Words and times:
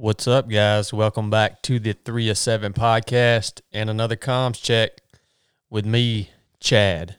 What's 0.00 0.28
up, 0.28 0.48
guys? 0.48 0.92
Welcome 0.92 1.28
back 1.28 1.60
to 1.62 1.80
the 1.80 1.92
3 1.92 2.28
of 2.28 2.38
7 2.38 2.72
podcast 2.72 3.62
and 3.72 3.90
another 3.90 4.14
comms 4.14 4.62
check 4.62 5.00
with 5.70 5.84
me, 5.84 6.30
Chad. 6.60 7.16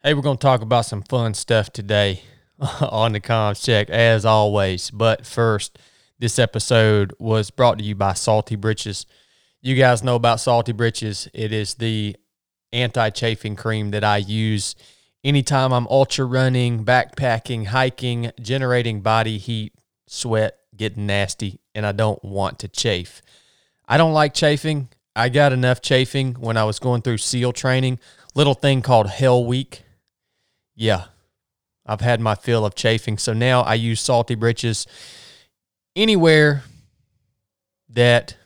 Hey, 0.00 0.14
we're 0.14 0.22
going 0.22 0.36
to 0.36 0.40
talk 0.40 0.60
about 0.60 0.86
some 0.86 1.02
fun 1.02 1.34
stuff 1.34 1.72
today 1.72 2.22
on 2.80 3.14
the 3.14 3.20
comms 3.20 3.64
check, 3.64 3.90
as 3.90 4.24
always. 4.24 4.92
But 4.92 5.26
first, 5.26 5.76
this 6.20 6.38
episode 6.38 7.14
was 7.18 7.50
brought 7.50 7.78
to 7.78 7.84
you 7.84 7.96
by 7.96 8.12
Salty 8.12 8.54
Britches. 8.54 9.04
You 9.60 9.74
guys 9.74 10.04
know 10.04 10.14
about 10.14 10.38
Salty 10.38 10.70
Britches. 10.70 11.26
It 11.34 11.52
is 11.52 11.74
the 11.74 12.14
anti 12.72 13.10
chafing 13.10 13.56
cream 13.56 13.90
that 13.90 14.04
I 14.04 14.18
use 14.18 14.76
anytime 15.24 15.72
I'm 15.72 15.88
ultra 15.88 16.26
running, 16.26 16.84
backpacking, 16.84 17.66
hiking, 17.66 18.30
generating 18.40 19.00
body 19.00 19.38
heat, 19.38 19.74
sweat, 20.06 20.58
getting 20.76 21.06
nasty, 21.06 21.58
and 21.74 21.86
I 21.86 21.92
don't 21.92 22.22
want 22.24 22.58
to 22.60 22.68
chafe. 22.68 23.22
I 23.86 23.96
don't 23.96 24.12
like 24.12 24.34
chafing. 24.34 24.88
I 25.14 25.28
got 25.28 25.52
enough 25.52 25.82
chafing 25.82 26.34
when 26.34 26.56
I 26.56 26.64
was 26.64 26.78
going 26.78 27.02
through 27.02 27.18
SEAL 27.18 27.52
training, 27.52 27.98
little 28.34 28.54
thing 28.54 28.82
called 28.82 29.08
Hell 29.08 29.44
Week. 29.44 29.82
Yeah, 30.74 31.04
I've 31.84 32.00
had 32.00 32.20
my 32.20 32.34
fill 32.34 32.64
of 32.64 32.74
chafing. 32.74 33.18
So 33.18 33.32
now 33.32 33.60
I 33.60 33.74
use 33.74 34.00
salty 34.00 34.34
britches 34.34 34.86
anywhere 35.94 36.62
that 37.90 38.36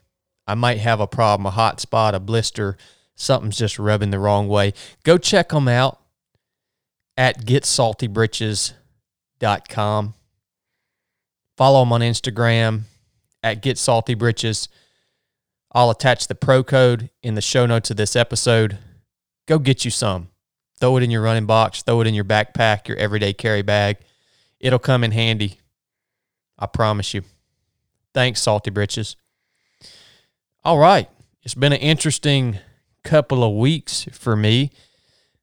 I 0.47 0.55
might 0.55 0.79
have 0.79 1.01
a 1.01 1.07
problem, 1.07 1.47
a 1.47 1.51
hot 1.51 1.80
spot, 1.80 2.15
a 2.15 2.21
blister, 2.21 2.77
something's 3.15 3.59
just 3.59 3.79
rubbing 3.79 4.11
the 4.11 4.19
wrong 4.19 4.49
way. 4.49 4.73
Go 5.05 5.19
check 5.19 5.51
them 5.51 5.69
out 5.69 6.01
at 7.16 7.45
getsaltybritches.com. 7.45 10.15
Follow 11.57 11.80
them 11.80 11.93
on 11.93 12.01
Instagram 12.02 12.83
at 13.47 13.63
Get 13.63 13.79
Salty 13.79 14.15
Britches. 14.15 14.69
I'll 15.71 15.91
attach 15.91 16.27
the 16.27 16.35
pro 16.35 16.65
code 16.65 17.11
in 17.23 17.35
the 17.35 17.41
show 17.41 17.65
notes 17.65 17.91
of 17.93 17.97
this 17.97 18.16
episode. 18.16 18.79
Go 19.47 19.61
get 19.61 19.85
you 19.85 19.91
some. 19.91 20.30
Throw 20.80 20.97
it 20.97 21.05
in 21.05 21.13
your 21.13 21.23
running 21.23 21.47
box, 21.47 21.83
throw 21.83 22.01
it 22.01 22.09
in 22.09 22.15
your 22.15 22.25
backpack, 22.25 22.88
your 22.88 22.97
everyday 22.97 23.33
carry 23.33 23.63
bag. 23.63 23.99
It'll 24.59 24.80
come 24.80 25.05
in 25.05 25.13
handy. 25.13 25.61
I 26.59 26.66
promise 26.66 27.15
you. 27.15 27.23
Thanks, 28.13 28.43
Salty 28.43 28.71
Britches. 28.71 29.15
All 30.65 30.79
right. 30.79 31.09
It's 31.43 31.55
been 31.55 31.73
an 31.73 31.79
interesting 31.79 32.59
couple 33.05 33.45
of 33.45 33.55
weeks 33.55 34.09
for 34.10 34.35
me. 34.35 34.73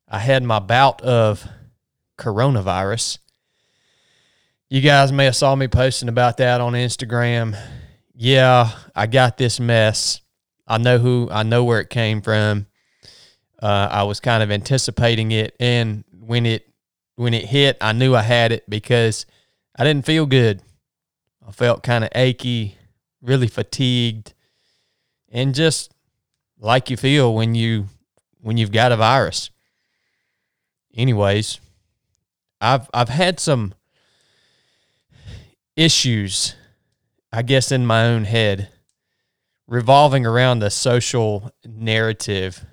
I 0.09 0.19
had 0.19 0.43
my 0.43 0.59
bout 0.59 1.01
of 1.01 1.47
coronavirus. 2.17 3.19
You 4.69 4.81
guys 4.81 5.11
may 5.11 5.25
have 5.25 5.35
saw 5.35 5.55
me 5.55 5.67
posting 5.69 6.09
about 6.09 6.37
that 6.37 6.59
on 6.59 6.73
Instagram. 6.73 7.57
Yeah, 8.15 8.71
I 8.95 9.07
got 9.07 9.37
this 9.37 9.59
mess. 9.59 10.21
I 10.67 10.77
know 10.77 10.97
who 10.97 11.27
I 11.31 11.43
know 11.43 11.63
where 11.63 11.79
it 11.79 11.89
came 11.89 12.21
from. 12.21 12.67
Uh, 13.61 13.87
I 13.91 14.03
was 14.03 14.19
kind 14.19 14.43
of 14.43 14.51
anticipating 14.51 15.31
it, 15.31 15.55
and 15.59 16.03
when 16.19 16.45
it 16.45 16.67
when 17.15 17.33
it 17.33 17.45
hit, 17.45 17.77
I 17.81 17.93
knew 17.93 18.15
I 18.15 18.21
had 18.21 18.51
it 18.51 18.69
because 18.69 19.25
I 19.75 19.83
didn't 19.83 20.05
feel 20.05 20.25
good. 20.25 20.61
I 21.47 21.51
felt 21.51 21.83
kind 21.83 22.03
of 22.03 22.09
achy, 22.13 22.77
really 23.21 23.47
fatigued, 23.47 24.33
and 25.29 25.55
just 25.55 25.93
like 26.59 26.89
you 26.89 26.97
feel 26.97 27.33
when 27.33 27.55
you 27.55 27.87
when 28.41 28.57
you've 28.57 28.71
got 28.71 28.91
a 28.91 28.97
virus. 28.97 29.49
Anyways, 30.95 31.59
I've 32.61 32.89
I've 32.93 33.09
had 33.09 33.39
some 33.39 33.73
issues, 35.75 36.55
I 37.33 37.41
guess, 37.41 37.71
in 37.71 37.85
my 37.87 38.05
own 38.05 38.25
head 38.25 38.69
revolving 39.67 40.23
around 40.23 40.59
the 40.59 40.69
social 40.69 41.51
narrative 41.65 42.63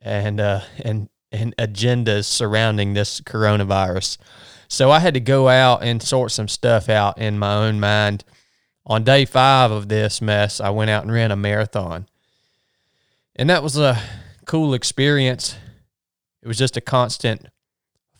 and 0.00 0.40
uh, 0.40 0.60
and 0.84 1.08
and 1.32 1.56
agendas 1.56 2.26
surrounding 2.26 2.94
this 2.94 3.20
coronavirus. 3.20 4.18
So 4.68 4.92
I 4.92 5.00
had 5.00 5.14
to 5.14 5.20
go 5.20 5.48
out 5.48 5.82
and 5.82 6.00
sort 6.00 6.30
some 6.30 6.46
stuff 6.46 6.88
out 6.88 7.18
in 7.18 7.40
my 7.40 7.54
own 7.54 7.80
mind. 7.80 8.24
On 8.86 9.02
day 9.02 9.24
five 9.24 9.72
of 9.72 9.88
this 9.88 10.22
mess, 10.22 10.60
I 10.60 10.70
went 10.70 10.90
out 10.90 11.02
and 11.02 11.12
ran 11.12 11.32
a 11.32 11.36
marathon. 11.36 12.06
And 13.34 13.50
that 13.50 13.64
was 13.64 13.76
a 13.76 14.00
cool 14.46 14.74
experience. 14.74 15.56
It 16.40 16.46
was 16.46 16.56
just 16.56 16.76
a 16.76 16.80
constant 16.80 17.46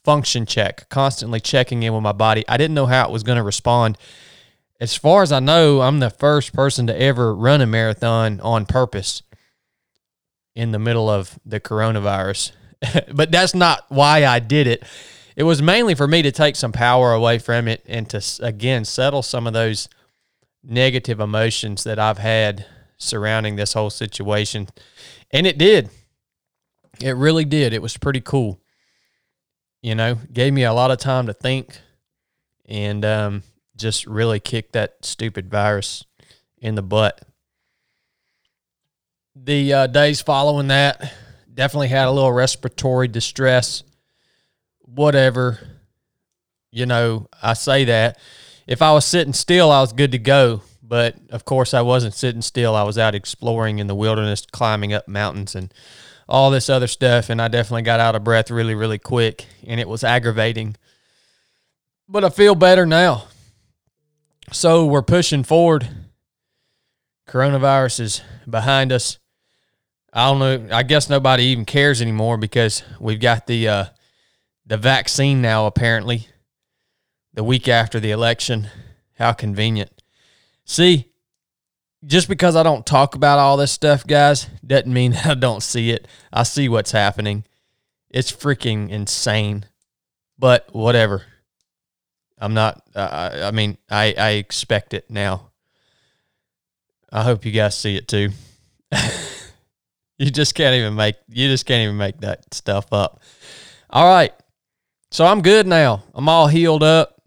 function 0.02 0.44
check, 0.44 0.88
constantly 0.88 1.38
checking 1.38 1.84
in 1.84 1.94
with 1.94 2.02
my 2.02 2.10
body. 2.10 2.44
I 2.48 2.56
didn't 2.56 2.74
know 2.74 2.86
how 2.86 3.06
it 3.06 3.12
was 3.12 3.22
going 3.22 3.36
to 3.36 3.44
respond. 3.44 3.96
As 4.80 4.94
far 4.94 5.22
as 5.22 5.32
I 5.32 5.40
know, 5.40 5.80
I'm 5.80 6.00
the 6.00 6.10
first 6.10 6.52
person 6.52 6.86
to 6.86 7.00
ever 7.00 7.34
run 7.34 7.60
a 7.60 7.66
marathon 7.66 8.40
on 8.40 8.66
purpose 8.66 9.22
in 10.54 10.72
the 10.72 10.78
middle 10.78 11.08
of 11.08 11.38
the 11.44 11.60
coronavirus. 11.60 12.52
but 13.12 13.30
that's 13.30 13.54
not 13.54 13.84
why 13.88 14.24
I 14.26 14.38
did 14.38 14.66
it. 14.66 14.82
It 15.34 15.44
was 15.44 15.62
mainly 15.62 15.94
for 15.94 16.06
me 16.06 16.22
to 16.22 16.32
take 16.32 16.56
some 16.56 16.72
power 16.72 17.12
away 17.12 17.38
from 17.38 17.68
it 17.68 17.82
and 17.86 18.08
to, 18.10 18.22
again, 18.40 18.84
settle 18.84 19.22
some 19.22 19.46
of 19.46 19.52
those 19.52 19.88
negative 20.62 21.20
emotions 21.20 21.84
that 21.84 21.98
I've 21.98 22.18
had 22.18 22.66
surrounding 22.98 23.56
this 23.56 23.74
whole 23.74 23.90
situation. 23.90 24.68
And 25.30 25.46
it 25.46 25.58
did. 25.58 25.90
It 27.00 27.16
really 27.16 27.44
did. 27.44 27.72
It 27.72 27.82
was 27.82 27.96
pretty 27.96 28.20
cool 28.20 28.60
you 29.86 29.94
know, 29.94 30.16
gave 30.32 30.52
me 30.52 30.64
a 30.64 30.72
lot 30.72 30.90
of 30.90 30.98
time 30.98 31.28
to 31.28 31.32
think 31.32 31.78
and 32.68 33.04
um, 33.04 33.42
just 33.76 34.06
really 34.06 34.40
kicked 34.40 34.72
that 34.72 35.04
stupid 35.04 35.50
virus 35.50 36.04
in 36.58 36.74
the 36.74 36.82
butt. 36.82 37.20
The 39.34 39.72
uh, 39.72 39.86
days 39.86 40.22
following 40.22 40.68
that, 40.68 41.12
definitely 41.52 41.88
had 41.88 42.08
a 42.08 42.10
little 42.10 42.32
respiratory 42.32 43.08
distress. 43.08 43.82
Whatever, 44.80 45.58
you 46.70 46.86
know, 46.86 47.28
I 47.42 47.54
say 47.54 47.84
that. 47.84 48.18
If 48.66 48.82
I 48.82 48.92
was 48.92 49.04
sitting 49.04 49.32
still, 49.32 49.70
I 49.70 49.80
was 49.80 49.92
good 49.92 50.12
to 50.12 50.18
go. 50.18 50.62
But 50.82 51.16
of 51.30 51.44
course, 51.44 51.74
I 51.74 51.82
wasn't 51.82 52.14
sitting 52.14 52.42
still. 52.42 52.74
I 52.74 52.84
was 52.84 52.96
out 52.96 53.14
exploring 53.14 53.78
in 53.78 53.88
the 53.88 53.94
wilderness, 53.94 54.46
climbing 54.46 54.92
up 54.92 55.08
mountains 55.08 55.54
and 55.54 55.74
all 56.28 56.50
this 56.50 56.70
other 56.70 56.86
stuff. 56.86 57.28
And 57.28 57.42
I 57.42 57.48
definitely 57.48 57.82
got 57.82 57.98
out 57.98 58.14
of 58.14 58.24
breath 58.24 58.50
really, 58.50 58.74
really 58.74 58.98
quick. 58.98 59.46
And 59.66 59.80
it 59.80 59.88
was 59.88 60.04
aggravating. 60.04 60.76
But 62.08 62.24
I 62.24 62.30
feel 62.30 62.54
better 62.54 62.86
now. 62.86 63.24
So 64.52 64.86
we're 64.86 65.02
pushing 65.02 65.42
forward. 65.42 65.88
Coronavirus 67.28 68.00
is 68.00 68.22
behind 68.48 68.92
us. 68.92 69.18
I 70.12 70.30
don't 70.30 70.38
know. 70.38 70.74
I 70.74 70.82
guess 70.82 71.10
nobody 71.10 71.44
even 71.44 71.64
cares 71.64 72.00
anymore 72.00 72.38
because 72.38 72.82
we've 73.00 73.20
got 73.20 73.46
the 73.46 73.68
uh, 73.68 73.84
the 74.64 74.76
vaccine 74.76 75.42
now. 75.42 75.66
Apparently, 75.66 76.28
the 77.34 77.44
week 77.44 77.68
after 77.68 78.00
the 78.00 78.12
election. 78.12 78.68
How 79.18 79.32
convenient. 79.32 79.90
See, 80.64 81.10
just 82.04 82.28
because 82.28 82.54
I 82.54 82.62
don't 82.62 82.84
talk 82.84 83.14
about 83.14 83.38
all 83.38 83.56
this 83.56 83.72
stuff, 83.72 84.06
guys, 84.06 84.46
doesn't 84.64 84.92
mean 84.92 85.14
I 85.24 85.34
don't 85.34 85.62
see 85.62 85.90
it. 85.90 86.06
I 86.32 86.42
see 86.42 86.68
what's 86.68 86.92
happening. 86.92 87.44
It's 88.10 88.30
freaking 88.30 88.90
insane. 88.90 89.66
But 90.38 90.68
whatever. 90.72 91.22
I'm 92.38 92.54
not. 92.54 92.82
Uh, 92.94 93.42
I 93.44 93.50
mean, 93.50 93.78
I 93.90 94.14
I 94.16 94.30
expect 94.32 94.94
it 94.94 95.10
now. 95.10 95.50
I 97.12 97.22
hope 97.22 97.44
you 97.44 97.52
guys 97.52 97.76
see 97.76 97.96
it 97.96 98.08
too. 98.08 98.30
you 100.18 100.30
just 100.30 100.54
can't 100.54 100.74
even 100.74 100.94
make. 100.94 101.16
You 101.28 101.48
just 101.48 101.66
can't 101.66 101.82
even 101.82 101.96
make 101.96 102.20
that 102.20 102.52
stuff 102.54 102.92
up. 102.92 103.20
All 103.90 104.06
right. 104.06 104.32
So 105.10 105.24
I'm 105.24 105.40
good 105.40 105.66
now. 105.66 106.02
I'm 106.14 106.28
all 106.28 106.48
healed 106.48 106.82
up. 106.82 107.22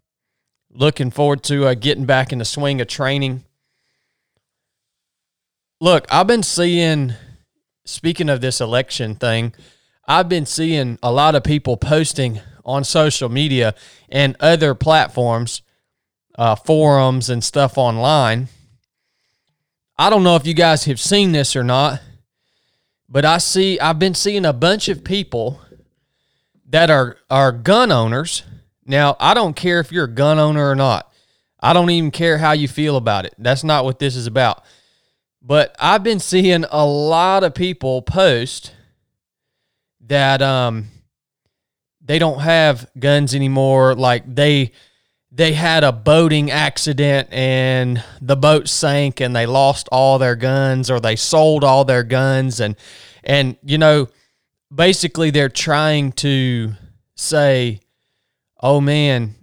Looking 0.72 1.12
forward 1.12 1.44
to 1.44 1.68
uh, 1.68 1.74
getting 1.74 2.06
back 2.06 2.32
in 2.32 2.40
the 2.40 2.46
swing 2.46 2.82
of 2.82 2.88
training 2.88 3.44
Look, 5.82 6.08
I've 6.12 6.28
been 6.28 6.44
seeing, 6.44 7.14
speaking 7.86 8.28
of 8.28 8.42
this 8.42 8.60
election 8.60 9.16
thing, 9.16 9.54
I've 10.06 10.28
been 10.28 10.46
seeing 10.46 11.00
a 11.02 11.10
lot 11.10 11.36
of 11.36 11.44
people 11.46 11.78
posting 11.78 12.42
on 12.66 12.84
social 12.84 13.30
media 13.30 13.76
and 14.10 14.36
other 14.40 14.76
platforms, 14.76 15.62
uh, 16.36 16.56
forums, 16.56 17.30
and 17.30 17.44
stuff 17.44 17.78
online. 17.78 18.48
I 19.98 20.10
don't 20.10 20.24
know 20.24 20.36
if 20.36 20.48
you 20.48 20.54
guys 20.54 20.86
have 20.86 21.00
seen 21.00 21.32
this 21.34 21.56
or 21.56 21.64
not, 21.64 22.02
but 23.10 23.26
I 23.26 23.38
see 23.38 23.80
I've 23.80 24.00
been 24.00 24.14
seeing 24.14 24.46
a 24.46 24.54
bunch 24.54 24.88
of 24.88 25.04
people 25.04 25.60
that 26.70 26.90
are 26.90 27.18
are 27.30 27.52
gun 27.52 27.92
owners. 27.92 28.44
Now, 28.86 29.18
I 29.20 29.34
don't 29.34 29.56
care 29.56 29.80
if 29.80 29.92
you're 29.92 30.06
a 30.06 30.08
gun 30.12 30.40
owner 30.40 30.70
or 30.70 30.76
not. 30.76 31.12
I 31.60 31.74
don't 31.74 31.90
even 31.90 32.12
care 32.12 32.38
how 32.38 32.54
you 32.54 32.68
feel 32.68 32.96
about 32.96 33.26
it. 33.26 33.36
That's 33.38 33.64
not 33.64 33.84
what 33.84 34.00
this 34.00 34.16
is 34.16 34.26
about. 34.26 34.64
But 35.42 35.76
I've 35.80 36.04
been 36.04 36.20
seeing 36.20 36.66
a 36.70 36.86
lot 36.86 37.44
of 37.44 37.54
people 37.54 38.02
post 38.02 38.74
that 40.02 40.42
um 40.42 40.88
they 42.10 42.18
don't 42.18 42.40
have 42.40 42.90
guns 42.98 43.36
anymore. 43.36 43.94
Like 43.94 44.24
they 44.26 44.72
they 45.32 45.54
had 45.54 45.84
a 45.84 45.92
boating 45.92 46.50
accident 46.50 47.32
and 47.32 48.04
the 48.20 48.36
boat 48.36 48.68
sank 48.68 49.22
and 49.22 49.36
they 49.36 49.46
lost 49.46 49.88
all 49.92 50.18
their 50.18 50.36
guns 50.36 50.90
or 50.90 51.00
they 51.00 51.16
sold 51.16 51.64
all 51.64 51.86
their 51.86 52.02
guns 52.02 52.60
and 52.60 52.76
and 53.24 53.58
you 53.64 53.78
know 53.78 54.08
basically 54.74 55.30
they're 55.30 55.50
trying 55.50 56.12
to 56.12 56.72
say 57.16 57.80
oh 58.60 58.82
man 58.82 59.36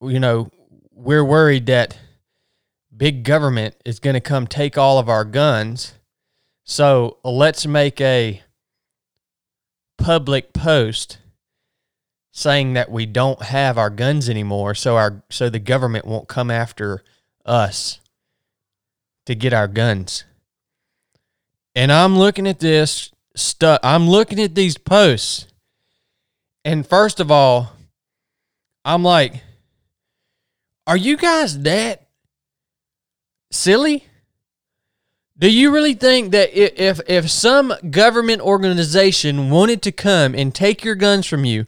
you 0.00 0.18
know 0.18 0.48
we're 0.94 1.26
worried 1.26 1.66
that 1.66 1.98
big 2.96 3.22
government 3.22 3.74
is 3.84 4.00
going 4.00 4.14
to 4.14 4.20
come 4.20 4.46
take 4.46 4.78
all 4.78 4.98
of 4.98 5.10
our 5.10 5.26
guns 5.26 5.92
so 6.64 7.18
let's 7.22 7.66
make 7.66 8.00
a 8.00 8.42
public 9.98 10.54
post 10.54 11.18
saying 12.36 12.74
that 12.74 12.90
we 12.90 13.06
don't 13.06 13.40
have 13.44 13.78
our 13.78 13.88
guns 13.88 14.28
anymore 14.28 14.74
so 14.74 14.98
our 14.98 15.22
so 15.30 15.48
the 15.48 15.58
government 15.58 16.04
won't 16.04 16.28
come 16.28 16.50
after 16.50 17.02
us 17.46 17.98
to 19.24 19.34
get 19.34 19.54
our 19.54 19.66
guns. 19.66 20.24
And 21.74 21.90
I'm 21.90 22.18
looking 22.18 22.46
at 22.46 22.60
this 22.60 23.10
stuff 23.34 23.80
I'm 23.82 24.06
looking 24.06 24.38
at 24.38 24.54
these 24.54 24.76
posts 24.76 25.46
and 26.62 26.86
first 26.86 27.20
of 27.20 27.30
all 27.30 27.72
I'm 28.84 29.02
like 29.02 29.42
are 30.86 30.96
you 30.96 31.16
guys 31.16 31.60
that 31.60 32.06
silly? 33.50 34.04
Do 35.38 35.50
you 35.50 35.72
really 35.72 35.94
think 35.94 36.32
that 36.32 36.54
if 36.54 37.00
if 37.08 37.30
some 37.30 37.72
government 37.90 38.42
organization 38.42 39.48
wanted 39.48 39.80
to 39.82 39.92
come 39.92 40.34
and 40.34 40.54
take 40.54 40.84
your 40.84 40.94
guns 40.96 41.26
from 41.26 41.46
you, 41.46 41.64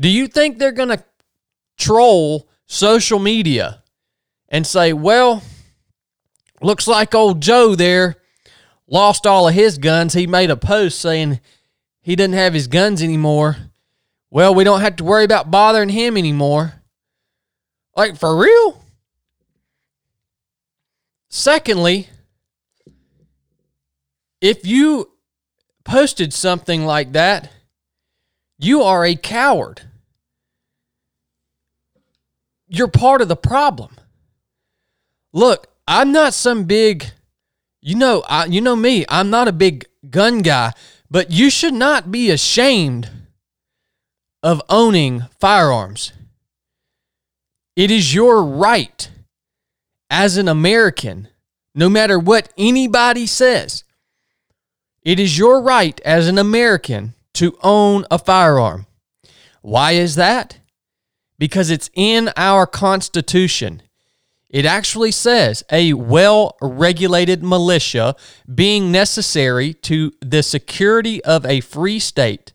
do 0.00 0.08
you 0.08 0.26
think 0.26 0.58
they're 0.58 0.72
going 0.72 0.88
to 0.88 1.04
troll 1.76 2.48
social 2.66 3.18
media 3.18 3.82
and 4.48 4.66
say, 4.66 4.92
"Well, 4.92 5.42
looks 6.62 6.88
like 6.88 7.14
old 7.14 7.40
Joe 7.42 7.74
there 7.74 8.16
lost 8.86 9.26
all 9.26 9.46
of 9.46 9.54
his 9.54 9.78
guns. 9.78 10.14
He 10.14 10.26
made 10.26 10.50
a 10.50 10.56
post 10.56 10.98
saying 10.98 11.40
he 12.00 12.16
doesn't 12.16 12.32
have 12.32 12.54
his 12.54 12.66
guns 12.66 13.02
anymore. 13.02 13.56
Well, 14.30 14.54
we 14.54 14.64
don't 14.64 14.80
have 14.80 14.96
to 14.96 15.04
worry 15.04 15.24
about 15.24 15.50
bothering 15.50 15.90
him 15.90 16.16
anymore." 16.16 16.82
Like 17.96 18.16
for 18.16 18.36
real? 18.36 18.82
Secondly, 21.28 22.08
if 24.40 24.66
you 24.66 25.10
posted 25.84 26.32
something 26.32 26.86
like 26.86 27.12
that, 27.12 27.50
you 28.58 28.82
are 28.82 29.04
a 29.04 29.14
coward. 29.14 29.89
You're 32.72 32.88
part 32.88 33.20
of 33.20 33.26
the 33.26 33.36
problem. 33.36 33.96
Look, 35.32 35.66
I'm 35.88 36.12
not 36.12 36.34
some 36.34 36.64
big, 36.64 37.04
you 37.82 37.96
know, 37.96 38.22
I, 38.28 38.44
you 38.44 38.60
know 38.60 38.76
me. 38.76 39.04
I'm 39.08 39.28
not 39.28 39.48
a 39.48 39.52
big 39.52 39.86
gun 40.08 40.38
guy, 40.38 40.72
but 41.10 41.32
you 41.32 41.50
should 41.50 41.74
not 41.74 42.12
be 42.12 42.30
ashamed 42.30 43.10
of 44.40 44.62
owning 44.68 45.24
firearms. 45.40 46.12
It 47.74 47.90
is 47.90 48.14
your 48.14 48.44
right 48.44 49.10
as 50.08 50.36
an 50.36 50.46
American, 50.46 51.26
no 51.74 51.88
matter 51.88 52.20
what 52.20 52.52
anybody 52.56 53.26
says. 53.26 53.82
It 55.02 55.18
is 55.18 55.36
your 55.36 55.60
right 55.60 56.00
as 56.04 56.28
an 56.28 56.38
American 56.38 57.14
to 57.34 57.58
own 57.62 58.06
a 58.12 58.18
firearm. 58.18 58.86
Why 59.60 59.92
is 59.92 60.14
that? 60.14 60.59
Because 61.40 61.70
it's 61.70 61.90
in 61.94 62.30
our 62.36 62.66
Constitution. 62.66 63.82
It 64.50 64.66
actually 64.66 65.10
says 65.10 65.64
a 65.72 65.94
well 65.94 66.56
regulated 66.60 67.42
militia 67.42 68.14
being 68.52 68.92
necessary 68.92 69.72
to 69.74 70.12
the 70.20 70.42
security 70.42 71.24
of 71.24 71.46
a 71.46 71.60
free 71.60 71.98
state. 71.98 72.52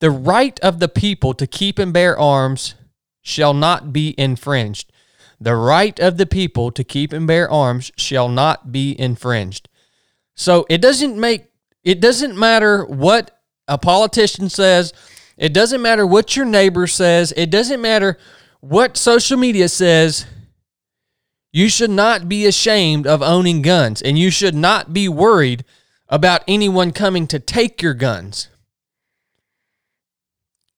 The 0.00 0.10
right 0.10 0.60
of 0.60 0.78
the 0.78 0.88
people 0.88 1.34
to 1.34 1.46
keep 1.46 1.78
and 1.78 1.92
bear 1.92 2.18
arms 2.18 2.74
shall 3.22 3.54
not 3.54 3.92
be 3.92 4.14
infringed. 4.16 4.92
The 5.40 5.56
right 5.56 5.98
of 5.98 6.16
the 6.16 6.26
people 6.26 6.70
to 6.70 6.84
keep 6.84 7.12
and 7.12 7.26
bear 7.26 7.50
arms 7.50 7.90
shall 7.96 8.28
not 8.28 8.70
be 8.70 8.98
infringed. 9.00 9.68
So 10.36 10.64
it 10.68 10.78
doesn't 10.78 11.18
make 11.18 11.46
it 11.82 12.00
doesn't 12.00 12.36
matter 12.36 12.84
what 12.84 13.40
a 13.66 13.78
politician 13.78 14.48
says. 14.48 14.92
It 15.36 15.52
doesn't 15.52 15.82
matter 15.82 16.06
what 16.06 16.36
your 16.36 16.46
neighbor 16.46 16.86
says. 16.86 17.32
It 17.36 17.50
doesn't 17.50 17.80
matter 17.80 18.18
what 18.60 18.96
social 18.96 19.36
media 19.36 19.68
says. 19.68 20.26
You 21.52 21.68
should 21.68 21.90
not 21.90 22.28
be 22.28 22.46
ashamed 22.46 23.06
of 23.06 23.22
owning 23.22 23.62
guns 23.62 24.02
and 24.02 24.18
you 24.18 24.30
should 24.30 24.54
not 24.54 24.92
be 24.92 25.08
worried 25.08 25.64
about 26.08 26.42
anyone 26.46 26.92
coming 26.92 27.26
to 27.28 27.38
take 27.38 27.82
your 27.82 27.94
guns. 27.94 28.48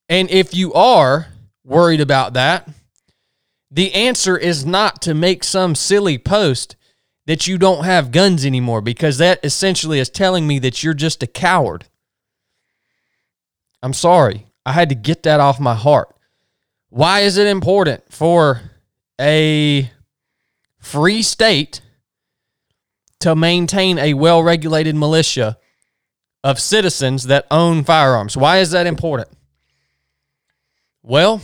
And 0.09 0.31
if 0.31 0.55
you 0.55 0.73
are 0.73 1.29
worried 1.65 2.01
about 2.01 2.33
that, 2.35 2.69
the 3.71 3.93
answer 3.95 4.37
is 4.37 4.65
not 4.65 5.03
to 5.03 5.15
make 5.15 5.45
some 5.45 5.75
silly 5.75 6.17
post 6.17 6.77
that 7.27 7.47
you 7.47 7.59
don't 7.59 7.85
have 7.85 8.11
guns 8.11 8.47
anymore 8.47 8.81
because 8.81 9.19
that 9.19 9.39
essentially 9.45 9.99
is 9.99 10.09
telling 10.09 10.47
me 10.47 10.59
that 10.61 10.83
you're 10.83 10.95
just 10.95 11.23
a 11.23 11.27
coward. 11.27 11.85
I'm 13.83 13.93
sorry. 13.93 14.48
I 14.65 14.73
had 14.73 14.89
to 14.91 14.95
get 14.95 15.23
that 15.23 15.41
off 15.41 15.61
my 15.61 15.75
heart. 15.75 16.15
Why 16.91 17.21
is 17.21 17.37
it 17.37 17.47
important 17.47 18.05
for 18.13 18.63
a 19.21 19.91
free 20.79 21.23
state 21.23 21.81
to 23.21 23.35
maintain 23.35 23.99
a 23.99 24.15
well 24.15 24.43
regulated 24.43 24.95
militia 24.95 25.59
of 26.45 26.61
citizens 26.61 27.25
that 27.25 27.47
own 27.51 27.85
firearms? 27.85 28.37
Why 28.37 28.59
is 28.59 28.71
that 28.71 28.87
important? 28.87 29.29
Well, 31.03 31.41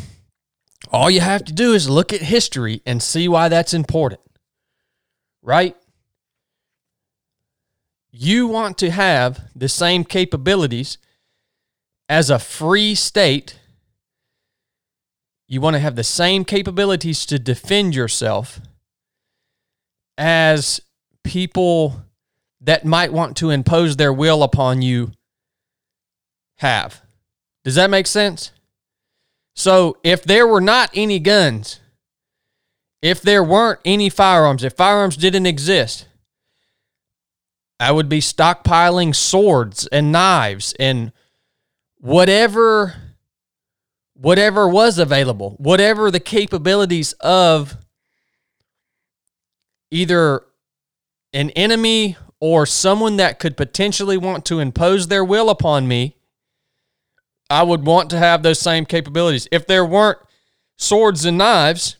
all 0.91 1.11
you 1.11 1.21
have 1.21 1.45
to 1.45 1.53
do 1.53 1.73
is 1.73 1.89
look 1.89 2.13
at 2.13 2.21
history 2.21 2.83
and 2.85 3.03
see 3.03 3.29
why 3.29 3.49
that's 3.49 3.75
important 3.75 4.21
right? 5.45 5.77
You 8.11 8.49
want 8.49 8.79
to 8.79 8.91
have 8.91 9.45
the 9.55 9.69
same 9.69 10.05
capabilities 10.05 10.99
as 12.09 12.31
a 12.31 12.39
free 12.39 12.95
state. 12.95 13.59
You 15.49 15.61
want 15.61 15.75
to 15.75 15.81
have 15.81 15.97
the 15.97 16.05
same 16.05 16.45
capabilities 16.45 17.27
to 17.27 17.39
defend 17.39 17.95
yourself 17.95 18.61
as 20.17 20.81
people 21.23 22.03
that 22.61 22.84
might 22.84 23.13
want 23.13 23.37
to 23.37 23.51
impose 23.51 23.96
their 23.96 24.13
will 24.13 24.43
upon 24.43 24.82
you 24.82 25.13
have. 26.58 27.03
Does 27.63 27.75
that 27.75 27.91
make 27.91 28.06
sense? 28.06 28.53
So, 29.56 29.99
if 30.03 30.25
there 30.25 30.46
were 30.46 30.61
not 30.61 30.91
any 30.94 31.19
guns, 31.19 31.81
if 33.03 33.20
there 33.23 33.44
weren't 33.44 33.81
any 33.84 34.08
firearms, 34.08 34.65
if 34.65 34.73
firearms 34.73 35.17
didn't 35.17 35.46
exist, 35.46 36.06
I 37.79 37.93
would 37.93 38.08
be 38.08 38.20
stockpiling 38.20 39.15
swords 39.15 39.87
and 39.89 40.11
knives 40.11 40.75
and 40.81 41.13
whatever 42.05 42.94
whatever 44.13 44.69
was 44.69 44.99
available, 44.99 45.56
whatever 45.58 46.11
the 46.11 46.20
capabilities 46.20 47.15
of 47.15 47.77
either 49.91 50.43
an 51.32 51.51
enemy 51.51 52.17
or 52.41 52.67
someone 52.67 53.17
that 53.17 53.39
could 53.39 53.56
potentially 53.56 54.17
want 54.17 54.44
to 54.44 54.61
impose 54.61 55.08
their 55.08 55.25
will 55.25 55.49
upon 55.49 55.89
me, 55.89 56.17
I 57.49 57.63
would 57.63 57.87
want 57.87 58.11
to 58.11 58.19
have 58.19 58.43
those 58.43 58.61
same 58.61 58.84
capabilities. 58.84 59.49
If 59.51 59.67
there 59.67 59.84
weren't 59.84 60.19
swords 60.77 61.25
and 61.25 61.39
knives, 61.39 61.96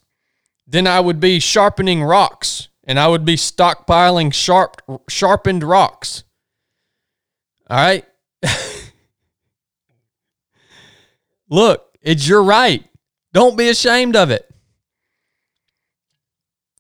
then 0.67 0.87
I 0.87 1.01
would 1.01 1.19
be 1.19 1.41
sharpening 1.41 2.03
rocks 2.05 2.69
and 2.85 3.01
I 3.01 3.09
would 3.09 3.25
be 3.25 3.37
stockpiling 3.37 4.35
sharp 4.35 4.83
sharpened 5.09 5.65
rocks. 5.65 6.25
All 7.71 7.79
right? 7.79 8.05
Look, 11.55 11.97
it's 12.03 12.27
your 12.27 12.43
right. 12.43 12.83
Don't 13.33 13.57
be 13.57 13.69
ashamed 13.69 14.17
of 14.17 14.33
it. 14.33 14.53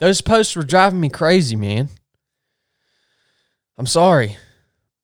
Those 0.00 0.20
posts 0.20 0.56
were 0.56 0.64
driving 0.64 1.00
me 1.00 1.10
crazy, 1.10 1.54
man. 1.54 1.90
I'm 3.78 3.86
sorry. 3.86 4.36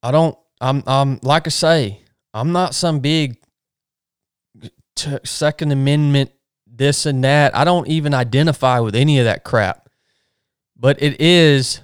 I 0.02 0.10
don't 0.10 0.36
I'm 0.60 0.82
I'm 0.88 1.20
like 1.22 1.46
I 1.46 1.50
say, 1.50 2.02
I'm 2.34 2.50
not 2.50 2.74
some 2.74 2.98
big 2.98 3.36
t- 4.96 5.18
second 5.22 5.70
amendment 5.70 6.32
this 6.66 7.06
and 7.06 7.22
that. 7.22 7.54
I 7.54 7.62
don't 7.62 7.86
even 7.86 8.12
identify 8.12 8.80
with 8.80 8.96
any 8.96 9.20
of 9.20 9.26
that 9.26 9.44
crap. 9.44 9.88
But 10.76 11.00
it 11.00 11.20
is 11.20 11.80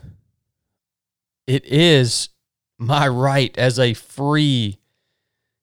it 1.47 1.65
is 1.65 2.31
my 2.79 3.07
right 3.07 3.57
as 3.57 3.79
a 3.79 3.95
free 3.95 4.81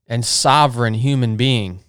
and 0.08 0.24
sovereign 0.24 0.94
human 0.94 1.36
being 1.36 1.83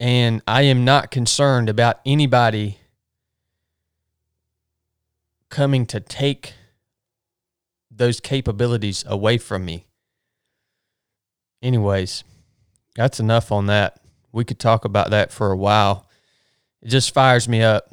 And 0.00 0.40
I 0.48 0.62
am 0.62 0.82
not 0.86 1.10
concerned 1.10 1.68
about 1.68 2.00
anybody 2.06 2.78
coming 5.50 5.84
to 5.86 6.00
take 6.00 6.54
those 7.90 8.18
capabilities 8.18 9.04
away 9.06 9.36
from 9.36 9.66
me. 9.66 9.84
Anyways, 11.62 12.24
that's 12.96 13.20
enough 13.20 13.52
on 13.52 13.66
that. 13.66 14.00
We 14.32 14.44
could 14.44 14.58
talk 14.58 14.86
about 14.86 15.10
that 15.10 15.30
for 15.32 15.50
a 15.50 15.56
while. 15.56 16.08
It 16.80 16.88
just 16.88 17.12
fires 17.12 17.46
me 17.46 17.62
up. 17.62 17.92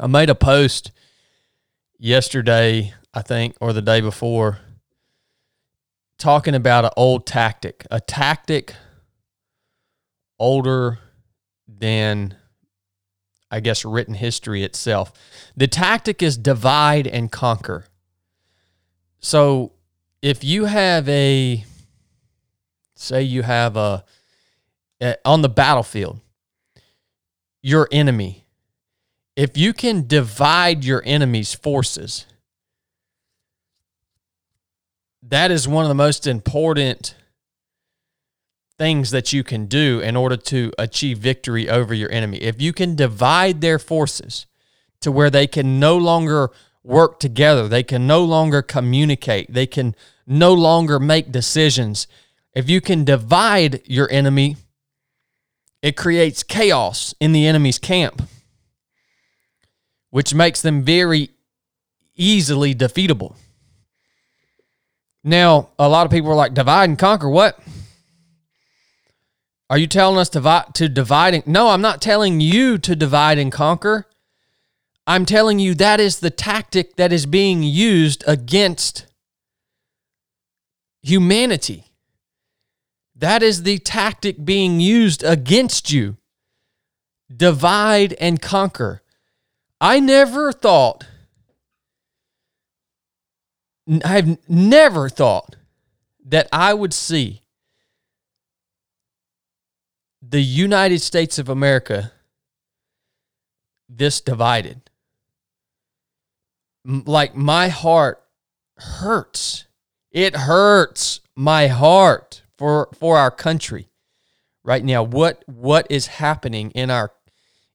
I 0.00 0.06
made 0.06 0.30
a 0.30 0.34
post 0.34 0.92
yesterday, 1.98 2.94
I 3.12 3.20
think, 3.20 3.54
or 3.60 3.74
the 3.74 3.82
day 3.82 4.00
before, 4.00 4.60
talking 6.16 6.54
about 6.54 6.86
an 6.86 6.90
old 6.96 7.26
tactic, 7.26 7.86
a 7.90 8.00
tactic 8.00 8.74
older 10.38 10.98
than, 11.66 12.34
I 13.50 13.60
guess, 13.60 13.84
written 13.84 14.14
history 14.14 14.62
itself. 14.62 15.12
The 15.56 15.66
tactic 15.66 16.22
is 16.22 16.36
divide 16.36 17.06
and 17.06 17.30
conquer. 17.30 17.86
So 19.20 19.72
if 20.22 20.44
you 20.44 20.66
have 20.66 21.08
a, 21.08 21.64
say, 22.94 23.22
you 23.22 23.42
have 23.42 23.76
a, 23.76 24.04
a 25.00 25.16
on 25.24 25.42
the 25.42 25.48
battlefield, 25.48 26.20
your 27.62 27.88
enemy, 27.90 28.46
if 29.36 29.56
you 29.56 29.72
can 29.72 30.06
divide 30.06 30.84
your 30.84 31.02
enemy's 31.04 31.54
forces, 31.54 32.26
that 35.22 35.50
is 35.50 35.68
one 35.68 35.84
of 35.84 35.88
the 35.88 35.94
most 35.94 36.26
important 36.26 37.14
things 38.78 39.10
that 39.10 39.32
you 39.32 39.42
can 39.42 39.66
do 39.66 40.00
in 40.00 40.16
order 40.16 40.36
to 40.36 40.72
achieve 40.78 41.18
victory 41.18 41.68
over 41.68 41.92
your 41.92 42.10
enemy. 42.12 42.38
If 42.38 42.62
you 42.62 42.72
can 42.72 42.94
divide 42.94 43.60
their 43.60 43.78
forces 43.78 44.46
to 45.00 45.10
where 45.10 45.30
they 45.30 45.46
can 45.46 45.80
no 45.80 45.96
longer 45.96 46.50
work 46.84 47.18
together, 47.18 47.68
they 47.68 47.82
can 47.82 48.06
no 48.06 48.24
longer 48.24 48.62
communicate, 48.62 49.52
they 49.52 49.66
can 49.66 49.94
no 50.26 50.54
longer 50.54 51.00
make 51.00 51.32
decisions. 51.32 52.06
If 52.54 52.70
you 52.70 52.80
can 52.80 53.04
divide 53.04 53.82
your 53.84 54.10
enemy, 54.10 54.56
it 55.82 55.96
creates 55.96 56.42
chaos 56.42 57.14
in 57.20 57.32
the 57.32 57.46
enemy's 57.46 57.78
camp, 57.78 58.22
which 60.10 60.34
makes 60.34 60.62
them 60.62 60.82
very 60.82 61.30
easily 62.16 62.74
defeatable. 62.74 63.34
Now, 65.24 65.70
a 65.78 65.88
lot 65.88 66.06
of 66.06 66.12
people 66.12 66.30
are 66.30 66.36
like, 66.36 66.54
divide 66.54 66.88
and 66.88 66.98
conquer 66.98 67.28
what? 67.28 67.58
Are 69.70 69.78
you 69.78 69.86
telling 69.86 70.18
us 70.18 70.30
to, 70.30 70.64
to 70.74 70.88
divide 70.88 71.34
and 71.34 71.46
no, 71.46 71.68
I'm 71.68 71.82
not 71.82 72.00
telling 72.00 72.40
you 72.40 72.78
to 72.78 72.96
divide 72.96 73.38
and 73.38 73.52
conquer. 73.52 74.06
I'm 75.06 75.26
telling 75.26 75.58
you 75.58 75.74
that 75.74 76.00
is 76.00 76.20
the 76.20 76.30
tactic 76.30 76.96
that 76.96 77.12
is 77.12 77.26
being 77.26 77.62
used 77.62 78.24
against 78.26 79.06
humanity. 81.02 81.84
That 83.14 83.42
is 83.42 83.62
the 83.62 83.78
tactic 83.78 84.44
being 84.44 84.80
used 84.80 85.22
against 85.24 85.90
you. 85.90 86.16
Divide 87.34 88.14
and 88.14 88.40
conquer. 88.40 89.02
I 89.80 90.00
never 90.00 90.52
thought, 90.52 91.06
I've 94.04 94.38
never 94.48 95.08
thought 95.08 95.56
that 96.24 96.48
I 96.52 96.74
would 96.74 96.94
see 96.94 97.42
the 100.20 100.42
United 100.42 101.00
States 101.00 101.38
of 101.38 101.48
America 101.48 102.12
this 103.88 104.20
divided. 104.20 104.90
Like 106.84 107.34
my 107.34 107.68
heart 107.68 108.22
hurts. 108.76 109.66
It 110.10 110.34
hurts 110.36 111.20
my 111.34 111.68
heart 111.68 112.42
for 112.56 112.88
for 112.98 113.16
our 113.18 113.30
country 113.30 113.88
right 114.64 114.84
now. 114.84 115.02
What 115.02 115.42
what 115.46 115.86
is 115.90 116.06
happening 116.06 116.70
in 116.72 116.90
our 116.90 117.12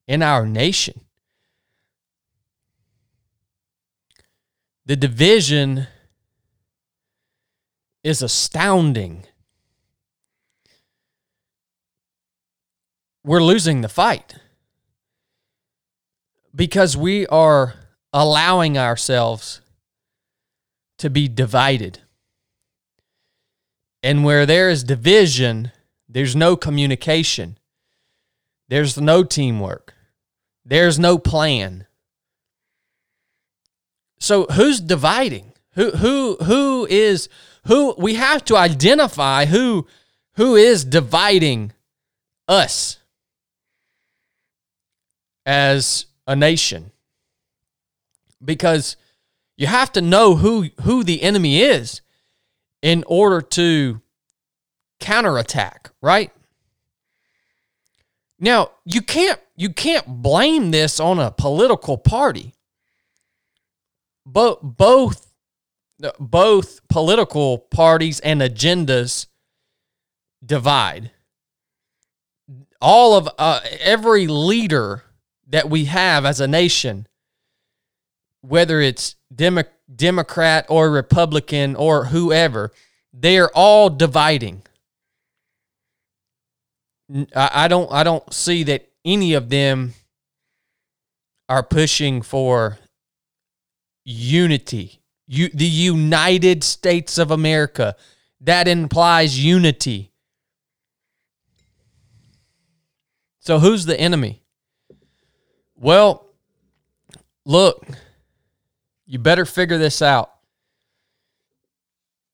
in 0.07 0.21
our 0.21 0.45
nation? 0.45 1.01
The 4.85 4.95
division 4.95 5.87
is 8.03 8.21
astounding. 8.21 9.25
We're 13.23 13.43
losing 13.43 13.81
the 13.81 13.89
fight 13.89 14.35
because 16.53 16.95
we 16.97 17.25
are 17.27 17.75
allowing 18.11 18.77
ourselves 18.77 19.61
to 20.97 21.09
be 21.09 21.27
divided. 21.27 21.99
And 24.01 24.23
where 24.23 24.45
there 24.45 24.69
is 24.69 24.83
division, 24.83 25.71
there's 26.07 26.35
no 26.35 26.55
communication. 26.55 27.57
There's 28.67 28.99
no 28.99 29.23
teamwork. 29.23 29.93
There's 30.65 30.99
no 30.99 31.17
plan. 31.17 31.87
So 34.19 34.45
who's 34.45 34.79
dividing? 34.79 35.53
Who 35.75 35.91
who 35.91 36.37
who 36.41 36.87
is 36.89 37.29
who 37.65 37.95
we 37.97 38.13
have 38.15 38.45
to 38.45 38.55
identify 38.55 39.45
who 39.45 39.87
who 40.35 40.55
is 40.55 40.85
dividing 40.85 41.73
us 42.47 42.99
as 45.45 46.05
a 46.27 46.35
nation 46.35 46.91
because 48.43 48.95
you 49.57 49.67
have 49.67 49.91
to 49.93 50.01
know 50.01 50.35
who 50.35 50.69
who 50.81 51.03
the 51.03 51.21
enemy 51.21 51.61
is 51.61 52.01
in 52.81 53.03
order 53.07 53.41
to 53.41 54.01
counterattack, 54.99 55.91
right? 56.01 56.31
Now, 58.39 58.71
you 58.85 59.01
can't 59.01 59.39
you 59.55 59.69
can't 59.69 60.05
blame 60.21 60.71
this 60.71 60.99
on 60.99 61.19
a 61.19 61.31
political 61.31 61.97
party. 61.97 62.53
But 64.25 64.77
both 64.77 65.33
both 66.19 66.85
political 66.89 67.59
parties 67.59 68.19
and 68.19 68.41
agendas 68.41 69.27
divide. 70.45 71.11
All 72.81 73.15
of 73.15 73.29
uh, 73.37 73.61
every 73.79 74.27
leader 74.27 75.03
that 75.47 75.69
we 75.69 75.85
have 75.85 76.25
as 76.25 76.39
a 76.39 76.47
nation, 76.47 77.07
whether 78.41 78.81
it's 78.81 79.15
Demo- 79.33 79.63
Democrat 79.93 80.65
or 80.69 80.91
Republican 80.91 81.75
or 81.75 82.05
whoever, 82.05 82.71
they 83.13 83.37
are 83.37 83.51
all 83.53 83.89
dividing. 83.89 84.63
I 87.35 87.67
don't 87.67 87.91
I 87.91 88.03
don't 88.03 88.33
see 88.33 88.63
that 88.63 88.89
any 89.05 89.33
of 89.33 89.49
them 89.49 89.93
are 91.49 91.61
pushing 91.61 92.21
for 92.21 92.79
unity. 94.05 95.01
You, 95.27 95.49
the 95.49 95.65
United 95.65 96.63
States 96.63 97.17
of 97.17 97.31
America. 97.31 97.95
That 98.41 98.67
implies 98.67 99.43
unity. 99.43 100.11
So 103.39 103.59
who's 103.59 103.85
the 103.85 103.99
enemy? 103.99 104.42
Well, 105.83 106.25
look, 107.43 107.85
you 109.05 109.19
better 109.19 109.43
figure 109.43 109.77
this 109.77 110.01
out. 110.01 110.31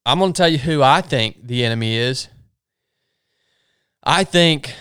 I'm 0.06 0.20
going 0.20 0.32
to 0.32 0.36
tell 0.36 0.48
you 0.48 0.58
who 0.58 0.84
I 0.84 1.00
think 1.00 1.48
the 1.48 1.64
enemy 1.64 1.96
is. 1.96 2.28
I 4.04 4.22
think 4.22 4.72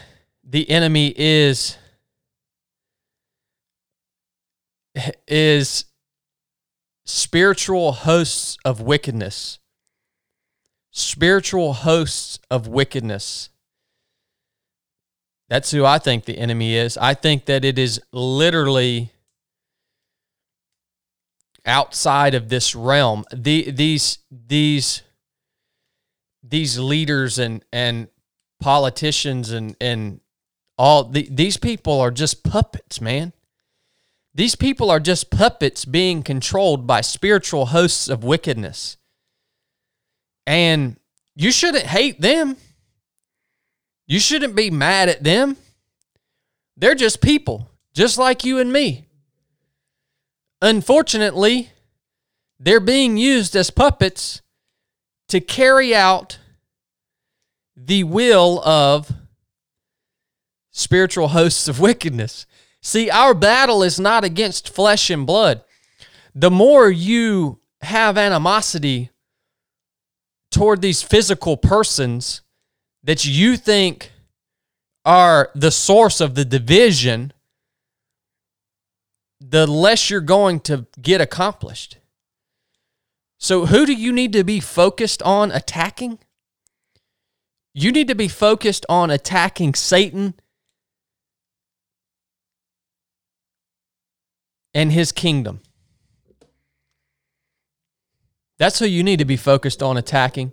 the 0.43 0.69
enemy 0.69 1.11
is 1.17 1.77
is 5.27 5.85
spiritual 7.05 7.91
hosts 7.91 8.59
of 8.63 8.81
wickedness. 8.81 9.57
Spiritual 10.91 11.73
hosts 11.73 12.37
of 12.51 12.67
wickedness. 12.67 13.49
That's 15.49 15.71
who 15.71 15.83
I 15.83 15.97
think 15.97 16.25
the 16.25 16.37
enemy 16.37 16.75
is. 16.75 16.97
I 16.97 17.15
think 17.15 17.45
that 17.45 17.65
it 17.65 17.79
is 17.79 17.99
literally 18.13 19.11
outside 21.65 22.35
of 22.35 22.49
this 22.49 22.75
realm. 22.75 23.25
The, 23.35 23.71
these 23.71 24.19
these 24.31 25.01
these 26.43 26.77
leaders 26.77 27.39
and 27.39 27.65
and 27.73 28.07
politicians 28.59 29.51
and 29.51 29.75
and 29.81 30.21
all 30.77 31.03
the, 31.03 31.27
these 31.29 31.57
people 31.57 31.99
are 31.99 32.11
just 32.11 32.43
puppets, 32.43 33.01
man. 33.01 33.33
These 34.33 34.55
people 34.55 34.89
are 34.89 34.99
just 34.99 35.31
puppets 35.31 35.83
being 35.83 36.23
controlled 36.23 36.85
by 36.85 37.01
spiritual 37.01 37.67
hosts 37.67 38.07
of 38.07 38.23
wickedness. 38.23 38.97
And 40.45 40.97
you 41.35 41.51
shouldn't 41.51 41.85
hate 41.85 42.21
them. 42.21 42.55
You 44.09 44.19
shouldn't 44.19 44.55
be 44.55 44.71
mad 44.71 45.07
at 45.07 45.23
them. 45.23 45.55
They're 46.75 46.95
just 46.95 47.21
people, 47.21 47.69
just 47.93 48.17
like 48.17 48.43
you 48.43 48.57
and 48.57 48.73
me. 48.73 49.07
Unfortunately, 50.63 51.69
they're 52.59 52.79
being 52.79 53.17
used 53.17 53.55
as 53.55 53.69
puppets 53.69 54.41
to 55.27 55.39
carry 55.39 55.93
out 55.93 56.39
the 57.77 58.03
will 58.03 58.61
of 58.65 59.11
spiritual 60.71 61.27
hosts 61.27 61.67
of 61.67 61.79
wickedness. 61.79 62.47
See, 62.81 63.11
our 63.11 63.35
battle 63.35 63.83
is 63.83 63.99
not 63.99 64.23
against 64.23 64.73
flesh 64.73 65.11
and 65.11 65.27
blood. 65.27 65.63
The 66.33 66.49
more 66.49 66.89
you 66.89 67.59
have 67.81 68.17
animosity 68.17 69.11
toward 70.49 70.81
these 70.81 71.03
physical 71.03 71.57
persons 71.57 72.41
that 73.03 73.25
you 73.25 73.57
think 73.57 74.11
are 75.05 75.49
the 75.55 75.71
source 75.71 76.21
of 76.21 76.35
the 76.35 76.45
division, 76.45 77.33
the 79.39 79.65
less 79.65 80.09
you're 80.09 80.21
going 80.21 80.59
to 80.61 80.85
get 81.01 81.21
accomplished. 81.21 81.97
So, 83.37 83.65
who 83.67 83.85
do 83.85 83.93
you 83.93 84.11
need 84.11 84.33
to 84.33 84.43
be 84.43 84.59
focused 84.59 85.23
on 85.23 85.51
attacking? 85.51 86.19
You 87.73 87.91
need 87.91 88.09
to 88.09 88.15
be 88.15 88.27
focused 88.27 88.85
on 88.89 89.09
attacking 89.09 89.75
Satan 89.75 90.33
and 94.73 94.91
his 94.91 95.11
kingdom. 95.11 95.61
That's 98.57 98.79
who 98.79 98.85
you 98.85 99.03
need 99.03 99.19
to 99.19 99.25
be 99.25 99.37
focused 99.37 99.81
on 99.81 99.95
attacking. 99.95 100.51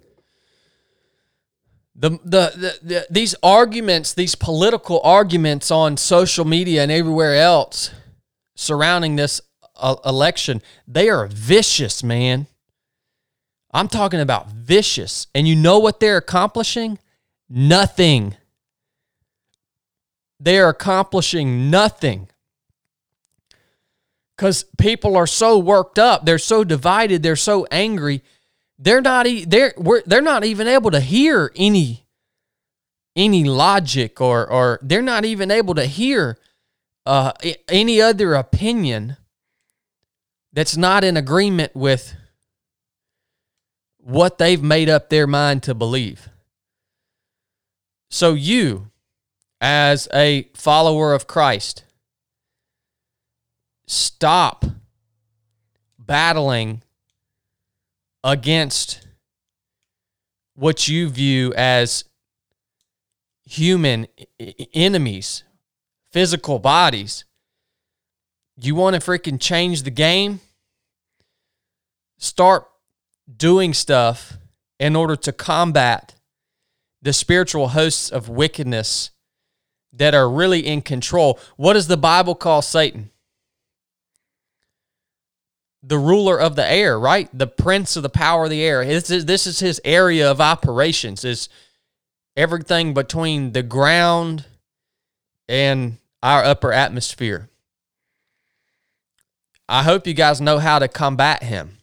The, 1.99 2.11
the, 2.11 2.19
the, 2.25 2.79
the, 2.83 3.07
these 3.09 3.35
arguments, 3.43 4.13
these 4.13 4.35
political 4.35 5.01
arguments 5.03 5.71
on 5.71 5.97
social 5.97 6.45
media 6.45 6.83
and 6.83 6.93
everywhere 6.93 7.37
else 7.37 7.91
surrounding 8.55 9.17
this 9.17 9.41
uh, 9.77 9.97
election, 10.05 10.61
they 10.87 11.09
are 11.09 11.27
vicious, 11.27 12.03
man. 12.03 12.47
I'm 13.73 13.89
talking 13.89 14.21
about 14.21 14.51
vicious. 14.51 15.27
And 15.35 15.49
you 15.49 15.57
know 15.57 15.79
what 15.79 16.01
they're 16.01 16.19
accomplishing? 16.19 16.99
Nothing. 17.49 18.37
They 20.39 20.59
are 20.59 20.69
accomplishing 20.69 21.71
nothing 21.71 22.29
because 24.37 24.65
people 24.77 25.17
are 25.17 25.27
so 25.27 25.59
worked 25.59 25.99
up, 25.99 26.27
they're 26.27 26.39
so 26.39 26.63
divided, 26.63 27.23
they're 27.23 27.37
so 27.37 27.67
angry. 27.71 28.23
They're 28.79 29.01
not 29.01 29.27
they're 29.47 29.75
they're 30.07 30.21
not 30.21 30.45
even 30.45 30.69
able 30.69 30.91
to 30.91 31.01
hear 31.01 31.51
any 31.57 32.07
any 33.15 33.45
logic 33.45 34.21
or 34.21 34.47
or 34.49 34.79
they're 34.83 35.03
not 35.03 35.25
even 35.25 35.51
able 35.51 35.75
to 35.75 35.87
hear 35.87 36.39
uh, 37.07 37.33
any 37.69 38.01
other 38.01 38.35
opinion 38.35 39.17
that's 40.53 40.77
not 40.77 41.05
in 41.05 41.17
agreement 41.17 41.75
with 41.75 42.15
what 43.99 44.39
they've 44.39 44.63
made 44.63 44.89
up 44.89 45.09
their 45.09 45.27
mind 45.27 45.63
to 45.63 45.75
believe. 45.75 46.29
So 48.11 48.35
you 48.35 48.91
as 49.61 50.09
a 50.13 50.49
follower 50.55 51.15
of 51.15 51.27
Christ 51.27 51.85
stop 53.87 54.65
battling 55.99 56.83
against 58.27 59.07
what 60.57 60.89
you 60.89 61.09
view 61.09 61.55
as 61.55 62.05
human 63.45 64.09
enemies, 64.75 65.45
physical 66.11 66.59
bodies. 66.59 67.25
You 68.57 68.75
want 68.75 68.97
to 68.97 69.01
freaking 69.01 69.41
change 69.41 69.85
the 69.85 69.93
game? 69.93 70.41
Start 72.19 72.67
doing 73.37 73.73
stuff 73.73 74.39
in 74.81 74.97
order 74.97 75.15
to 75.15 75.33
combat 75.33 76.17
the 77.01 77.13
spiritual 77.13 77.69
hosts 77.69 78.11
of 78.11 78.29
wickedness 78.29 79.13
that 79.93 80.17
are 80.17 80.29
really 80.29 80.67
in 80.67 80.83
control. 80.83 81.39
What 81.57 81.75
does 81.75 81.87
the 81.87 81.97
Bible 81.97 82.35
call 82.35 82.61
Satan? 82.61 83.11
The 85.83 85.99
ruler 85.99 86.39
of 86.39 86.57
the 86.57 86.69
air, 86.69 86.99
right? 86.99 87.29
The 87.33 87.47
prince 87.47 87.97
of 87.97 88.03
the 88.03 88.09
power 88.09 88.45
of 88.45 88.51
the 88.51 88.63
air. 88.63 88.85
This 88.85 89.11
is, 89.11 89.27
this 89.27 89.47
is 89.47 89.61
his 89.61 89.81
area 89.85 90.31
of 90.31 90.41
operations. 90.41 91.25
Is 91.25 91.49
everything 92.37 92.93
between 92.95 93.53
the 93.53 93.63
ground 93.63 94.45
and 95.49 95.97
our 96.23 96.45
upper 96.45 96.73
atmosphere. 96.73 97.49
I 99.69 99.83
hope 99.83 100.07
you 100.07 100.15
guys 100.15 100.41
know 100.41 100.59
how 100.59 100.79
to 100.79 100.87
combat 100.87 101.43
him. 101.43 101.79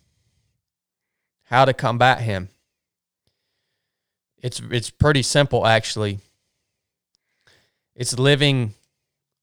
How 1.46 1.66
to 1.66 1.74
combat 1.74 2.22
him. 2.22 2.50
It's 4.42 4.62
it's 4.72 4.90
pretty 4.90 5.22
simple 5.22 5.66
actually. 5.66 6.20
It's 7.96 8.18
living 8.18 8.74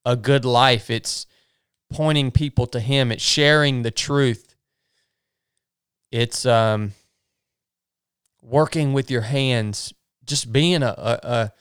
a 0.05 0.17
good 0.17 0.45
life. 0.45 0.91
It's 0.91 1.27
pointing 1.91 2.31
people 2.31 2.67
to 2.69 2.81
him. 2.81 3.13
It's 3.13 3.23
sharing 3.23 3.83
the 3.83 3.91
truth 3.91 4.51
it's 6.11 6.45
um, 6.45 6.93
working 8.43 8.93
with 8.93 9.11
your 9.11 9.23
hands, 9.23 9.95
just 10.25 10.53
being 10.53 10.83
a, 10.83 10.95
a, 10.97 11.21
a, 11.23 11.53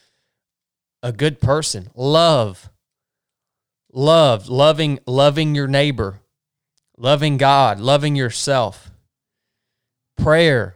a 1.03 1.11
good 1.11 1.39
person. 1.39 1.89
Love, 1.95 2.69
love, 3.93 4.49
loving, 4.49 4.99
loving 5.05 5.53
your 5.53 5.67
neighbor, 5.67 6.21
loving 6.97 7.37
God, 7.37 7.79
loving 7.79 8.15
yourself. 8.15 8.91
Prayer, 10.17 10.75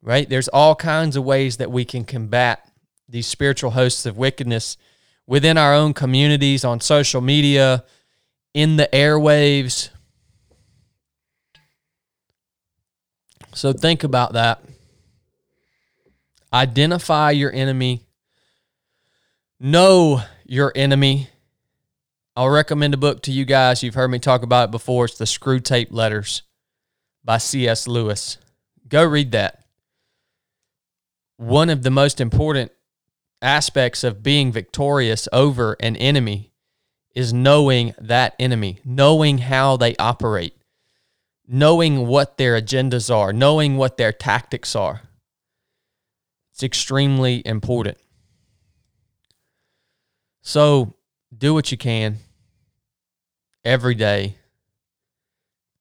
right? 0.00 0.28
There's 0.28 0.48
all 0.48 0.76
kinds 0.76 1.16
of 1.16 1.24
ways 1.24 1.56
that 1.56 1.70
we 1.70 1.84
can 1.84 2.04
combat 2.04 2.66
these 3.08 3.26
spiritual 3.26 3.72
hosts 3.72 4.06
of 4.06 4.16
wickedness 4.16 4.76
within 5.26 5.58
our 5.58 5.74
own 5.74 5.94
communities, 5.94 6.64
on 6.64 6.80
social 6.80 7.20
media, 7.20 7.84
in 8.54 8.76
the 8.76 8.88
airwaves, 8.92 9.90
So 13.52 13.72
think 13.72 14.04
about 14.04 14.32
that. 14.34 14.62
Identify 16.52 17.32
your 17.32 17.52
enemy. 17.52 18.06
Know 19.58 20.22
your 20.46 20.72
enemy. 20.74 21.28
I'll 22.36 22.48
recommend 22.48 22.94
a 22.94 22.96
book 22.96 23.22
to 23.24 23.32
you 23.32 23.44
guys. 23.44 23.82
You've 23.82 23.94
heard 23.94 24.10
me 24.10 24.18
talk 24.18 24.42
about 24.42 24.68
it 24.68 24.70
before. 24.70 25.04
It's 25.04 25.18
The 25.18 25.24
Screwtape 25.24 25.88
Letters 25.90 26.42
by 27.24 27.38
C.S. 27.38 27.86
Lewis. 27.86 28.38
Go 28.88 29.04
read 29.04 29.32
that. 29.32 29.64
One 31.36 31.70
of 31.70 31.82
the 31.82 31.90
most 31.90 32.20
important 32.20 32.72
aspects 33.42 34.04
of 34.04 34.22
being 34.22 34.52
victorious 34.52 35.28
over 35.32 35.76
an 35.80 35.96
enemy 35.96 36.49
is 37.14 37.32
knowing 37.32 37.94
that 37.98 38.34
enemy, 38.38 38.80
knowing 38.84 39.38
how 39.38 39.76
they 39.76 39.96
operate 39.96 40.54
knowing 41.52 42.06
what 42.06 42.38
their 42.38 42.58
agendas 42.58 43.12
are, 43.12 43.32
knowing 43.32 43.76
what 43.76 43.96
their 43.96 44.12
tactics 44.12 44.76
are. 44.76 45.02
It's 46.52 46.62
extremely 46.62 47.42
important. 47.44 47.98
So 50.42 50.94
do 51.36 51.52
what 51.52 51.72
you 51.72 51.76
can 51.76 52.18
every 53.64 53.96
day 53.96 54.36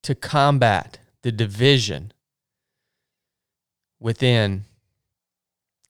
to 0.02 0.16
combat 0.16 0.98
the 1.22 1.32
division 1.32 2.14
within 4.00 4.66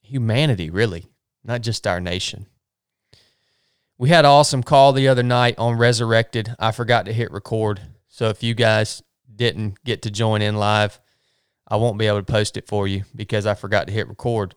humanity, 0.02 0.70
really, 0.70 1.06
not 1.42 1.62
just 1.62 1.88
our 1.88 2.02
nation. 2.02 2.48
We 4.00 4.08
had 4.08 4.24
an 4.24 4.32
awesome 4.32 4.64
call 4.64 4.94
the 4.94 5.10
other 5.10 5.24
night 5.24 5.56
on 5.58 5.78
Resurrected. 5.78 6.56
I 6.58 6.72
forgot 6.72 7.06
to 7.08 7.14
hit 7.14 7.32
record. 7.32 7.82
So 8.08 8.30
if 8.30 8.42
you 8.42 8.56
guys 8.56 9.04
didn't 9.36 9.84
get 9.84 10.04
to 10.04 10.10
join 10.10 10.42
in 10.42 10.56
live, 10.56 11.02
I 11.68 11.76
won't 11.76 11.98
be 11.98 12.08
able 12.08 12.20
to 12.20 12.24
post 12.24 12.56
it 12.56 12.66
for 12.66 12.88
you 12.88 13.04
because 13.14 13.46
I 13.46 13.56
forgot 13.56 13.88
to 13.88 13.94
hit 13.94 14.08
record. 14.08 14.56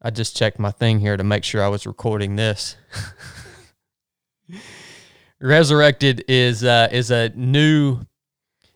I 0.00 0.10
just 0.10 0.36
checked 0.36 0.60
my 0.60 0.70
thing 0.70 1.00
here 1.00 1.16
to 1.16 1.24
make 1.24 1.42
sure 1.42 1.60
I 1.60 1.66
was 1.66 1.88
recording 1.88 2.36
this. 2.36 2.76
Resurrected 5.40 6.24
is 6.28 6.62
uh, 6.62 6.88
is 6.92 7.10
a 7.10 7.30
new 7.30 7.98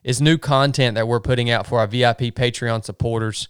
is 0.02 0.20
new 0.20 0.36
content 0.36 0.96
that 0.96 1.06
we're 1.06 1.20
putting 1.20 1.48
out 1.48 1.68
for 1.68 1.78
our 1.78 1.86
VIP 1.86 2.34
Patreon 2.34 2.84
supporters. 2.84 3.48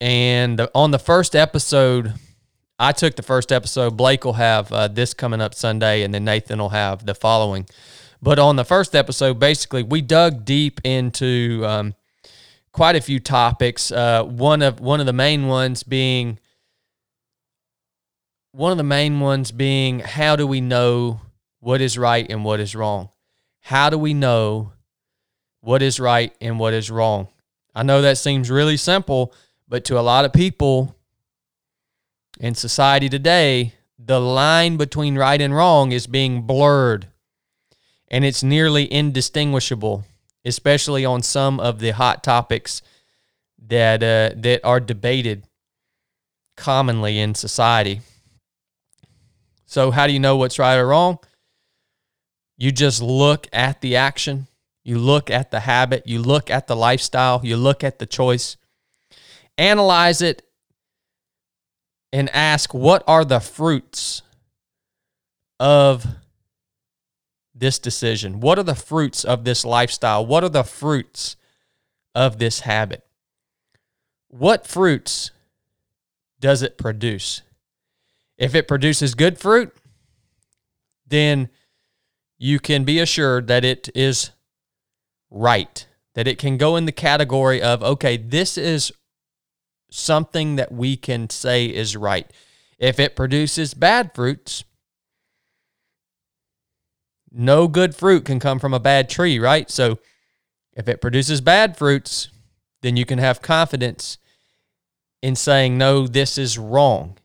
And 0.00 0.66
on 0.74 0.92
the 0.92 0.98
first 0.98 1.36
episode, 1.36 2.14
I 2.78 2.92
took 2.92 3.16
the 3.16 3.22
first 3.22 3.52
episode. 3.52 3.96
Blake 3.96 4.24
will 4.24 4.34
have 4.34 4.70
uh, 4.70 4.88
this 4.88 5.14
coming 5.14 5.40
up 5.40 5.54
Sunday, 5.54 6.02
and 6.02 6.12
then 6.12 6.24
Nathan 6.24 6.58
will 6.58 6.70
have 6.70 7.06
the 7.06 7.14
following. 7.14 7.66
But 8.20 8.38
on 8.38 8.56
the 8.56 8.64
first 8.64 8.94
episode, 8.94 9.38
basically, 9.38 9.82
we 9.82 10.02
dug 10.02 10.44
deep 10.44 10.80
into 10.84 11.62
um, 11.64 11.94
quite 12.72 12.96
a 12.96 13.00
few 13.00 13.20
topics. 13.20 13.90
Uh, 13.90 14.24
one 14.24 14.62
of 14.62 14.80
one 14.80 15.00
of 15.00 15.06
the 15.06 15.12
main 15.12 15.46
ones 15.46 15.82
being 15.82 16.38
one 18.52 18.72
of 18.72 18.78
the 18.78 18.84
main 18.84 19.20
ones 19.20 19.52
being 19.52 20.00
how 20.00 20.34
do 20.34 20.46
we 20.46 20.62
know 20.62 21.20
what 21.60 21.80
is 21.80 21.98
right 21.98 22.26
and 22.30 22.44
what 22.44 22.58
is 22.58 22.74
wrong? 22.74 23.10
How 23.60 23.90
do 23.90 23.98
we 23.98 24.14
know 24.14 24.72
what 25.60 25.82
is 25.82 26.00
right 26.00 26.34
and 26.40 26.58
what 26.58 26.72
is 26.72 26.90
wrong? 26.90 27.28
I 27.74 27.82
know 27.82 28.00
that 28.02 28.16
seems 28.16 28.50
really 28.50 28.78
simple, 28.78 29.34
but 29.68 29.84
to 29.86 29.98
a 29.98 30.00
lot 30.00 30.24
of 30.24 30.32
people 30.32 30.95
in 32.38 32.54
society 32.54 33.08
today, 33.08 33.74
the 33.98 34.20
line 34.20 34.76
between 34.76 35.16
right 35.16 35.40
and 35.40 35.54
wrong 35.54 35.92
is 35.92 36.06
being 36.06 36.42
blurred 36.42 37.08
and 38.08 38.24
it's 38.24 38.42
nearly 38.42 38.90
indistinguishable, 38.92 40.04
especially 40.44 41.04
on 41.04 41.22
some 41.22 41.58
of 41.58 41.78
the 41.78 41.90
hot 41.90 42.22
topics 42.22 42.82
that 43.66 44.02
uh, 44.02 44.34
that 44.36 44.60
are 44.64 44.80
debated 44.80 45.44
commonly 46.56 47.18
in 47.18 47.34
society. 47.34 48.00
So, 49.66 49.90
how 49.90 50.06
do 50.06 50.12
you 50.12 50.20
know 50.20 50.36
what's 50.36 50.58
right 50.58 50.76
or 50.76 50.86
wrong? 50.86 51.18
You 52.56 52.72
just 52.72 53.02
look 53.02 53.48
at 53.52 53.80
the 53.80 53.96
action, 53.96 54.46
you 54.84 54.98
look 54.98 55.30
at 55.30 55.50
the 55.50 55.60
habit, 55.60 56.06
you 56.06 56.22
look 56.22 56.50
at 56.50 56.68
the 56.68 56.76
lifestyle, 56.76 57.40
you 57.42 57.56
look 57.56 57.82
at 57.82 57.98
the 57.98 58.06
choice, 58.06 58.56
analyze 59.58 60.22
it, 60.22 60.42
and 62.12 62.28
ask 62.30 62.72
what 62.72 63.02
are 63.06 63.24
the 63.24 63.40
fruits 63.40 64.22
of 65.58 66.06
this 67.54 67.78
decision? 67.78 68.40
What 68.40 68.58
are 68.58 68.62
the 68.64 68.74
fruits 68.74 69.24
of 69.24 69.44
this 69.44 69.64
lifestyle? 69.64 70.24
What 70.24 70.44
are 70.44 70.48
the 70.48 70.64
fruits 70.64 71.36
of 72.14 72.38
this 72.38 72.60
habit? 72.60 73.04
What 74.28 74.66
fruits 74.66 75.30
does 76.40 76.62
it 76.62 76.76
produce? 76.76 77.42
If 78.36 78.54
it 78.54 78.68
produces 78.68 79.14
good 79.14 79.38
fruit, 79.38 79.74
then 81.06 81.48
you 82.38 82.60
can 82.60 82.84
be 82.84 82.98
assured 82.98 83.46
that 83.46 83.64
it 83.64 83.88
is 83.94 84.30
right, 85.30 85.86
that 86.14 86.28
it 86.28 86.38
can 86.38 86.58
go 86.58 86.76
in 86.76 86.84
the 86.84 86.92
category 86.92 87.62
of, 87.62 87.82
okay, 87.82 88.16
this 88.16 88.58
is 88.58 88.92
something 89.96 90.56
that 90.56 90.72
we 90.72 90.96
can 90.96 91.30
say 91.30 91.66
is 91.66 91.96
right. 91.96 92.30
If 92.78 93.00
it 93.00 93.16
produces 93.16 93.74
bad 93.74 94.14
fruits, 94.14 94.64
no 97.32 97.68
good 97.68 97.94
fruit 97.94 98.24
can 98.24 98.38
come 98.38 98.58
from 98.58 98.74
a 98.74 98.80
bad 98.80 99.08
tree, 99.08 99.38
right? 99.38 99.70
So 99.70 99.98
if 100.72 100.88
it 100.88 101.00
produces 101.00 101.40
bad 101.40 101.76
fruits, 101.76 102.28
then 102.82 102.96
you 102.96 103.06
can 103.06 103.18
have 103.18 103.42
confidence 103.42 104.18
in 105.22 105.34
saying, 105.34 105.78
no, 105.78 106.06
this 106.06 106.36
is 106.36 106.58
wrong, 106.58 107.16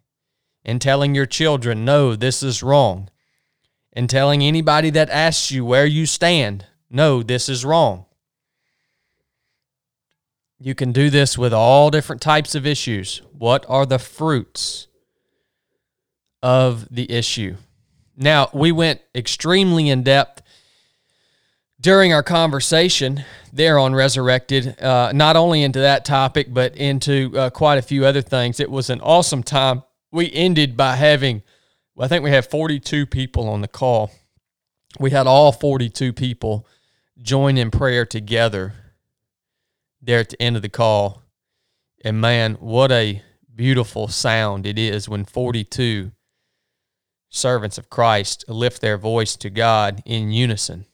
and 0.64 0.82
telling 0.82 1.14
your 1.14 1.26
children, 1.26 1.84
no, 1.84 2.16
this 2.16 2.42
is 2.42 2.64
wrong, 2.64 3.10
and 3.92 4.10
telling 4.10 4.42
anybody 4.42 4.90
that 4.92 5.10
asks 5.10 5.52
you 5.52 5.66
where 5.66 5.86
you 5.86 6.06
stand, 6.06 6.66
no, 6.90 7.22
this 7.22 7.50
is 7.50 7.66
wrong. 7.66 8.06
You 10.64 10.76
can 10.76 10.92
do 10.92 11.10
this 11.10 11.40
with 11.40 11.54
all 11.54 11.90
different 11.90 12.22
types 12.22 12.54
of 12.54 12.68
issues. 12.68 13.24
What 13.36 13.66
are 13.68 13.84
the 13.84 13.98
fruits 13.98 14.88
of 16.44 16.88
the 16.92 17.12
issue? 17.12 17.56
Now, 18.16 18.48
we 18.54 18.72
went 18.72 19.02
extremely 19.16 19.90
in 19.90 20.04
depth 20.04 20.44
during 21.80 22.14
our 22.14 22.22
conversation 22.22 23.26
there 23.52 23.80
on 23.80 23.96
Resurrected, 23.96 24.80
uh, 24.80 25.12
not 25.16 25.36
only 25.36 25.64
into 25.64 25.80
that 25.80 26.06
topic, 26.06 26.54
but 26.54 26.76
into 26.76 27.36
uh, 27.36 27.50
quite 27.50 27.80
a 27.80 27.82
few 27.82 28.06
other 28.06 28.22
things. 28.22 28.60
It 28.60 28.70
was 28.70 28.92
an 28.92 29.02
awesome 29.02 29.42
time. 29.42 29.82
We 30.12 30.32
ended 30.32 30.78
by 30.78 30.96
having, 30.96 31.42
well, 31.96 32.06
I 32.06 32.08
think 32.08 32.24
we 32.24 32.30
had 32.30 32.46
42 32.46 33.08
people 33.08 33.50
on 33.50 33.62
the 33.62 33.68
call. 33.68 34.12
We 35.00 35.10
had 35.10 35.26
all 35.26 35.52
42 35.52 36.14
people 36.14 36.68
join 37.18 37.58
in 37.58 37.72
prayer 37.72 38.06
together 38.06 38.76
there 40.02 40.20
at 40.20 40.30
the 40.30 40.42
end 40.42 40.56
of 40.56 40.62
the 40.62 40.70
call. 40.70 41.22
And 42.04 42.20
man, 42.20 42.56
what 42.56 42.92
a 42.92 43.22
beautiful 43.54 44.08
sound 44.08 44.66
it 44.66 44.80
is 44.80 45.08
when 45.08 45.26
42 45.26 46.12
servants 47.30 47.78
of 47.78 47.90
Christ 47.90 48.46
lift 48.48 48.82
their 48.82 48.98
voice 48.98 49.36
to 49.38 49.50
God 49.50 50.02
in 50.06 50.32
unison. 50.32 50.86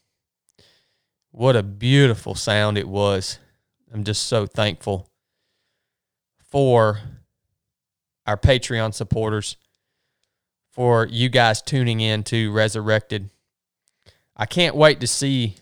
What 1.32 1.56
a 1.56 1.64
beautiful 1.64 2.36
sound 2.36 2.78
it 2.78 2.88
was. 2.88 3.40
I'm 3.94 4.04
just 4.04 4.24
so 4.24 4.46
thankful 4.46 5.10
for 6.50 7.00
our 8.26 8.38
Patreon 8.38 8.94
supporters, 8.94 9.58
for 10.72 11.08
you 11.08 11.30
guys 11.30 11.62
tuning 11.62 12.02
in 12.02 12.24
to 12.26 12.52
Resurrected. 12.52 13.30
I 14.36 14.46
can't 14.46 14.76
wait 14.76 15.00
to 15.00 15.08
see 15.08 15.56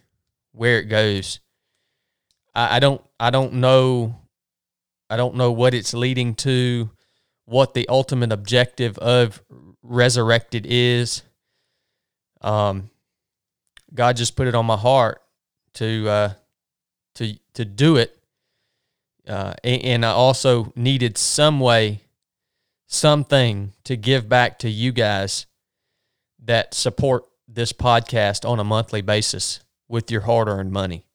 where 0.51 0.79
it 0.79 0.85
goes. 0.85 1.39
I, 2.55 2.77
I 2.77 2.79
don't 2.79 3.01
I 3.19 3.29
don't 3.29 3.53
know 3.55 4.15
I 5.09 5.17
don't 5.17 5.35
know 5.35 5.51
what 5.51 5.73
it's 5.73 5.93
leading 5.93 6.33
to, 6.35 6.89
what 7.45 7.73
the 7.73 7.87
ultimate 7.89 8.31
objective 8.31 8.97
of 8.97 9.41
resurrected 9.83 10.65
is. 10.67 11.21
Um, 12.41 12.89
God 13.93 14.17
just 14.17 14.35
put 14.35 14.47
it 14.47 14.55
on 14.55 14.65
my 14.65 14.77
heart 14.77 15.21
to 15.75 16.09
uh, 16.09 16.33
to 17.15 17.35
to 17.53 17.65
do 17.65 17.97
it, 17.97 18.17
uh, 19.27 19.53
and, 19.63 19.81
and 19.83 20.05
I 20.05 20.09
also 20.09 20.73
needed 20.75 21.17
some 21.17 21.59
way, 21.59 22.01
something 22.87 23.73
to 23.83 23.95
give 23.95 24.27
back 24.27 24.59
to 24.59 24.69
you 24.69 24.91
guys 24.91 25.45
that 26.43 26.73
support 26.73 27.25
this 27.47 27.73
podcast 27.73 28.47
on 28.47 28.59
a 28.59 28.63
monthly 28.63 29.01
basis 29.01 29.61
with 29.87 30.11
your 30.11 30.21
hard-earned 30.21 30.71
money. 30.71 31.05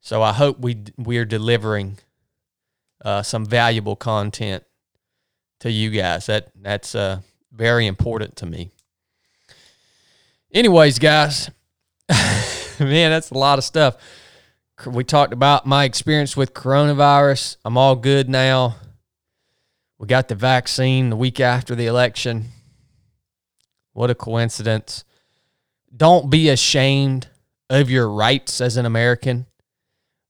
So 0.00 0.22
I 0.22 0.32
hope 0.32 0.60
we 0.60 0.84
we 0.96 1.18
are 1.18 1.24
delivering 1.24 1.98
uh, 3.04 3.22
some 3.22 3.44
valuable 3.44 3.96
content 3.96 4.64
to 5.60 5.70
you 5.70 5.90
guys. 5.90 6.26
That 6.26 6.50
that's 6.60 6.94
uh, 6.94 7.20
very 7.52 7.86
important 7.86 8.36
to 8.36 8.46
me. 8.46 8.70
Anyways, 10.52 10.98
guys, 10.98 11.50
man, 12.08 13.10
that's 13.10 13.30
a 13.30 13.38
lot 13.38 13.58
of 13.58 13.64
stuff. 13.64 13.96
We 14.86 15.04
talked 15.04 15.32
about 15.32 15.66
my 15.66 15.84
experience 15.84 16.36
with 16.36 16.54
coronavirus. 16.54 17.56
I'm 17.64 17.76
all 17.76 17.96
good 17.96 18.28
now. 18.28 18.76
We 19.98 20.06
got 20.06 20.28
the 20.28 20.36
vaccine 20.36 21.10
the 21.10 21.16
week 21.16 21.40
after 21.40 21.74
the 21.74 21.86
election. 21.86 22.46
What 23.92 24.10
a 24.10 24.14
coincidence. 24.14 25.04
Don't 25.94 26.30
be 26.30 26.48
ashamed 26.48 27.26
of 27.68 27.90
your 27.90 28.08
rights 28.08 28.60
as 28.60 28.76
an 28.76 28.86
American. 28.86 29.47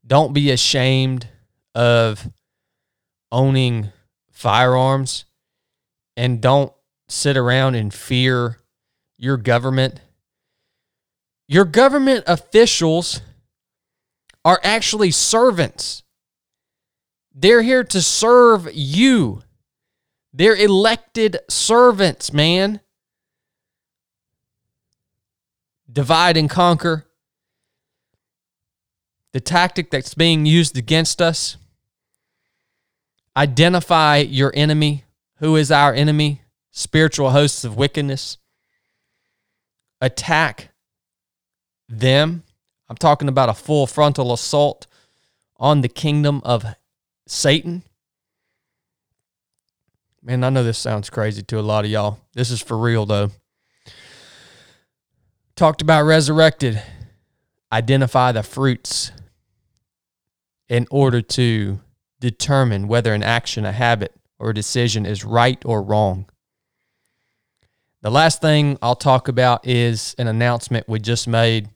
Don't 0.08 0.32
be 0.32 0.50
ashamed 0.50 1.28
of 1.74 2.28
owning 3.30 3.92
firearms. 4.32 5.26
And 6.16 6.40
don't 6.40 6.72
sit 7.08 7.36
around 7.36 7.76
and 7.76 7.94
fear 7.94 8.58
your 9.16 9.36
government. 9.36 10.00
Your 11.46 11.64
government 11.64 12.24
officials 12.26 13.20
are 14.44 14.60
actually 14.64 15.10
servants. 15.10 16.02
They're 17.34 17.62
here 17.62 17.84
to 17.84 18.02
serve 18.02 18.68
you. 18.72 19.42
They're 20.32 20.56
elected 20.56 21.38
servants, 21.48 22.32
man. 22.32 22.80
Divide 25.90 26.36
and 26.36 26.50
conquer. 26.50 27.07
The 29.32 29.40
tactic 29.40 29.90
that's 29.90 30.14
being 30.14 30.46
used 30.46 30.76
against 30.76 31.20
us. 31.20 31.56
Identify 33.36 34.18
your 34.18 34.52
enemy. 34.54 35.04
Who 35.36 35.56
is 35.56 35.70
our 35.70 35.92
enemy? 35.94 36.42
spiritual 36.78 37.30
hosts 37.30 37.64
of 37.64 37.76
wickedness 37.76 38.38
attack 40.00 40.68
them. 41.88 42.44
I'm 42.88 42.96
talking 42.96 43.28
about 43.28 43.48
a 43.48 43.54
full 43.54 43.86
frontal 43.88 44.32
assault 44.32 44.86
on 45.56 45.80
the 45.80 45.88
kingdom 45.88 46.40
of 46.44 46.64
Satan. 47.26 47.82
Man, 50.22 50.44
I 50.44 50.50
know 50.50 50.62
this 50.62 50.78
sounds 50.78 51.10
crazy 51.10 51.42
to 51.42 51.58
a 51.58 51.60
lot 51.60 51.84
of 51.84 51.90
y'all. 51.90 52.20
This 52.32 52.50
is 52.50 52.62
for 52.62 52.78
real, 52.78 53.06
though. 53.06 53.32
Talked 55.56 55.82
about 55.82 56.04
resurrected. 56.04 56.80
Identify 57.72 58.32
the 58.32 58.42
fruits 58.44 59.10
in 60.68 60.86
order 60.90 61.22
to 61.22 61.80
determine 62.20 62.88
whether 62.88 63.14
an 63.14 63.22
action, 63.22 63.64
a 63.64 63.72
habit, 63.72 64.14
or 64.38 64.50
a 64.50 64.54
decision 64.54 65.06
is 65.06 65.24
right 65.24 65.62
or 65.64 65.82
wrong. 65.82 66.28
The 68.02 68.10
last 68.10 68.40
thing 68.40 68.78
I'll 68.80 68.96
talk 68.96 69.28
about 69.28 69.66
is 69.66 70.14
an 70.18 70.28
announcement 70.28 70.88
we 70.88 71.00
just 71.00 71.26
made 71.26 71.68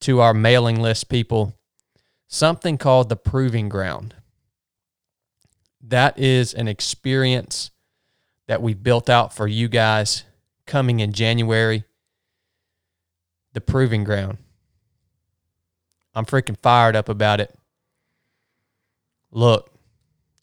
to 0.00 0.20
our 0.20 0.34
mailing 0.34 0.80
list 0.80 1.08
people 1.08 1.54
something 2.28 2.78
called 2.78 3.08
the 3.08 3.16
Proving 3.16 3.68
Ground. 3.68 4.14
That 5.80 6.18
is 6.18 6.54
an 6.54 6.68
experience 6.68 7.70
that 8.48 8.62
we 8.62 8.74
built 8.74 9.08
out 9.08 9.34
for 9.34 9.46
you 9.46 9.68
guys 9.68 10.24
coming 10.66 11.00
in 11.00 11.12
January. 11.12 11.84
The 13.52 13.60
Proving 13.60 14.04
Ground. 14.04 14.38
I'm 16.14 16.26
freaking 16.26 16.58
fired 16.60 16.96
up 16.96 17.08
about 17.08 17.40
it. 17.40 17.54
Look, 19.36 19.70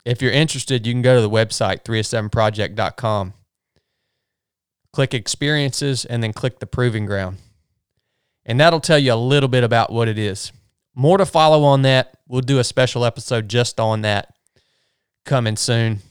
if 0.05 0.21
you're 0.21 0.31
interested, 0.31 0.85
you 0.85 0.93
can 0.93 1.01
go 1.01 1.15
to 1.15 1.21
the 1.21 1.29
website, 1.29 1.83
307project.com. 1.83 3.33
Click 4.91 5.15
experiences 5.15 6.05
and 6.05 6.21
then 6.21 6.31
click 6.31 6.59
the 6.59 6.67
Proving 6.67 7.07
Ground. 7.07 7.37
And 8.45 8.59
that'll 8.59 8.79
tell 8.79 8.99
you 8.99 9.11
a 9.11 9.15
little 9.15 9.49
bit 9.49 9.63
about 9.63 9.91
what 9.91 10.07
it 10.07 10.19
is. 10.19 10.51
More 10.93 11.17
to 11.17 11.25
follow 11.25 11.63
on 11.63 11.81
that. 11.81 12.19
We'll 12.27 12.41
do 12.41 12.59
a 12.59 12.63
special 12.63 13.03
episode 13.03 13.49
just 13.49 13.79
on 13.79 14.01
that 14.01 14.35
coming 15.25 15.55
soon. 15.55 16.01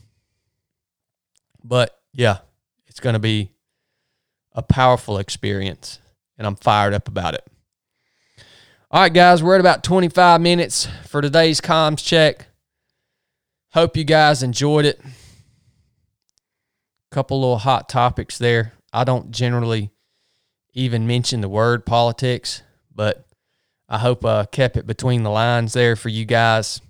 But 1.63 1.97
yeah, 2.11 2.39
it's 2.87 2.99
going 2.99 3.13
to 3.13 3.19
be 3.19 3.51
a 4.51 4.61
powerful 4.61 5.19
experience, 5.19 5.99
and 6.37 6.45
I'm 6.45 6.57
fired 6.57 6.93
up 6.93 7.07
about 7.07 7.33
it. 7.33 7.47
All 8.91 8.99
right, 9.03 9.13
guys, 9.13 9.41
we're 9.41 9.55
at 9.55 9.61
about 9.61 9.85
25 9.85 10.41
minutes 10.41 10.89
for 11.07 11.21
today's 11.21 11.61
comms 11.61 12.03
check. 12.03 12.47
Hope 13.73 13.97
you 13.97 14.03
guys 14.03 14.43
enjoyed 14.43 14.85
it. 14.85 15.01
Couple 17.09 17.41
little 17.41 17.57
hot 17.57 17.89
topics 17.89 18.37
there. 18.37 18.73
I 18.93 19.03
don't 19.03 19.31
generally 19.31 19.89
even 20.75 21.07
mention 21.07 21.41
the 21.41 21.49
word 21.49 21.83
politics, 21.83 22.61
but 22.93 23.25
I 23.89 23.97
hope 23.97 24.23
I 24.25 24.45
kept 24.45 24.77
it 24.77 24.85
between 24.85 25.23
the 25.23 25.31
lines 25.31 25.73
there 25.73 25.95
for 25.95 26.09
you 26.09 26.23
guys. 26.23 26.81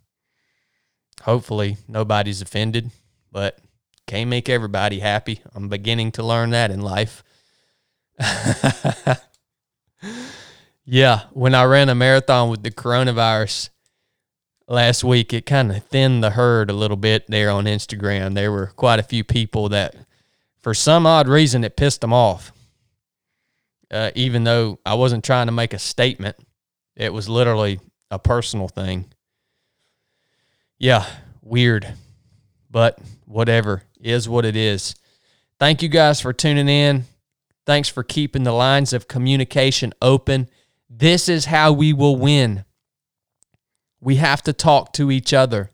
Hopefully, 1.22 1.78
nobody's 1.88 2.42
offended, 2.42 2.92
but 3.32 3.60
can't 4.06 4.30
make 4.30 4.50
everybody 4.50 5.00
happy. 5.00 5.40
I'm 5.56 5.70
beginning 5.70 6.12
to 6.14 6.24
learn 6.24 6.50
that 6.50 6.70
in 6.70 6.82
life. 6.82 7.24
yeah, 10.84 11.22
when 11.32 11.56
I 11.56 11.64
ran 11.64 11.88
a 11.88 11.96
marathon 11.96 12.50
with 12.50 12.62
the 12.62 12.72
coronavirus 12.72 13.70
last 14.68 15.04
week, 15.04 15.34
it 15.34 15.46
kind 15.46 15.72
of 15.72 15.84
thinned 15.84 16.24
the 16.24 16.32
herd 16.32 16.70
a 16.70 16.74
little 16.74 16.98
bit 16.98 17.26
there 17.28 17.50
on 17.50 17.66
Instagram. 17.66 18.34
There 18.34 18.52
were 18.52 18.68
quite 18.68 19.00
a 19.00 19.04
few 19.04 19.24
people 19.24 19.70
that, 19.70 19.96
for 20.62 20.74
some 20.74 21.06
odd 21.06 21.28
reason, 21.28 21.64
it 21.64 21.78
pissed 21.78 22.02
them 22.02 22.14
off. 22.14 22.52
Uh, 23.92 24.12
even 24.16 24.44
though 24.44 24.80
I 24.86 24.96
wasn't 24.96 25.24
trying 25.24 25.48
to 25.48 25.52
make 25.52 25.74
a 25.74 25.80
statement, 25.80 26.36
it 26.96 27.14
was 27.14 27.30
literally 27.30 27.80
a 28.10 28.18
personal 28.18 28.68
thing. 28.68 29.14
Yeah, 30.80 31.06
weird, 31.42 31.94
but 32.70 33.00
whatever 33.26 33.84
is 34.02 34.28
what 34.28 34.46
it 34.46 34.56
is. 34.56 34.96
Thank 35.60 35.82
you 35.82 35.90
guys 35.90 36.20
for 36.20 36.34
tuning 36.34 36.68
in. 36.68 37.06
Thanks 37.66 37.88
for 37.88 38.04
keeping 38.04 38.44
the 38.44 38.52
lines 38.52 38.92
of 38.92 39.08
communication 39.08 39.94
open. 40.02 40.50
This 40.90 41.30
is 41.30 41.46
how 41.46 41.72
we 41.72 41.94
will 41.94 42.18
win. 42.18 42.66
We 44.04 44.18
have 44.18 44.42
to 44.44 44.54
talk 44.54 44.92
to 44.94 45.12
each 45.12 45.34
other. 45.34 45.72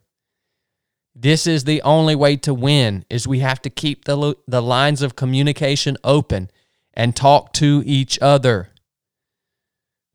This 1.16 1.48
is 1.48 1.64
the 1.64 1.82
only 1.82 2.16
way 2.16 2.36
to 2.38 2.54
win 2.54 3.04
is 3.10 3.28
we 3.28 3.40
have 3.40 3.62
to 3.64 3.70
keep 3.70 4.06
the 4.06 4.36
the 4.48 4.62
lines 4.62 5.02
of 5.02 5.16
communication 5.16 5.98
open 6.04 6.52
and 6.94 7.16
talk 7.16 7.54
to 7.54 7.82
each 7.86 8.20
other. 8.22 8.70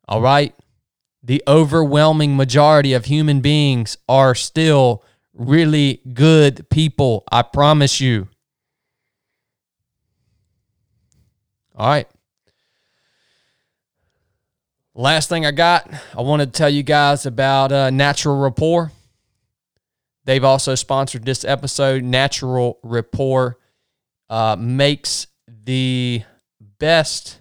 All 0.06 0.20
right? 0.20 0.54
The 1.22 1.42
overwhelming 1.48 2.36
majority 2.36 2.92
of 2.92 3.06
human 3.06 3.40
beings 3.40 3.96
are 4.08 4.34
still 4.34 5.02
really 5.32 6.00
good 6.12 6.68
people. 6.70 7.24
I 7.32 7.42
promise 7.42 8.00
you. 8.00 8.28
All 11.74 11.88
right. 11.88 12.08
Last 14.96 15.28
thing 15.28 15.44
I 15.44 15.50
got, 15.50 15.92
I 16.16 16.20
wanted 16.20 16.52
to 16.52 16.56
tell 16.56 16.70
you 16.70 16.84
guys 16.84 17.26
about 17.26 17.72
uh, 17.72 17.90
Natural 17.90 18.38
Rapport. 18.38 18.92
They've 20.24 20.44
also 20.44 20.76
sponsored 20.76 21.24
this 21.24 21.44
episode. 21.44 22.04
Natural 22.04 22.78
Rapport 22.84 23.58
uh, 24.30 24.54
makes 24.56 25.26
the 25.48 26.22
best 26.78 27.40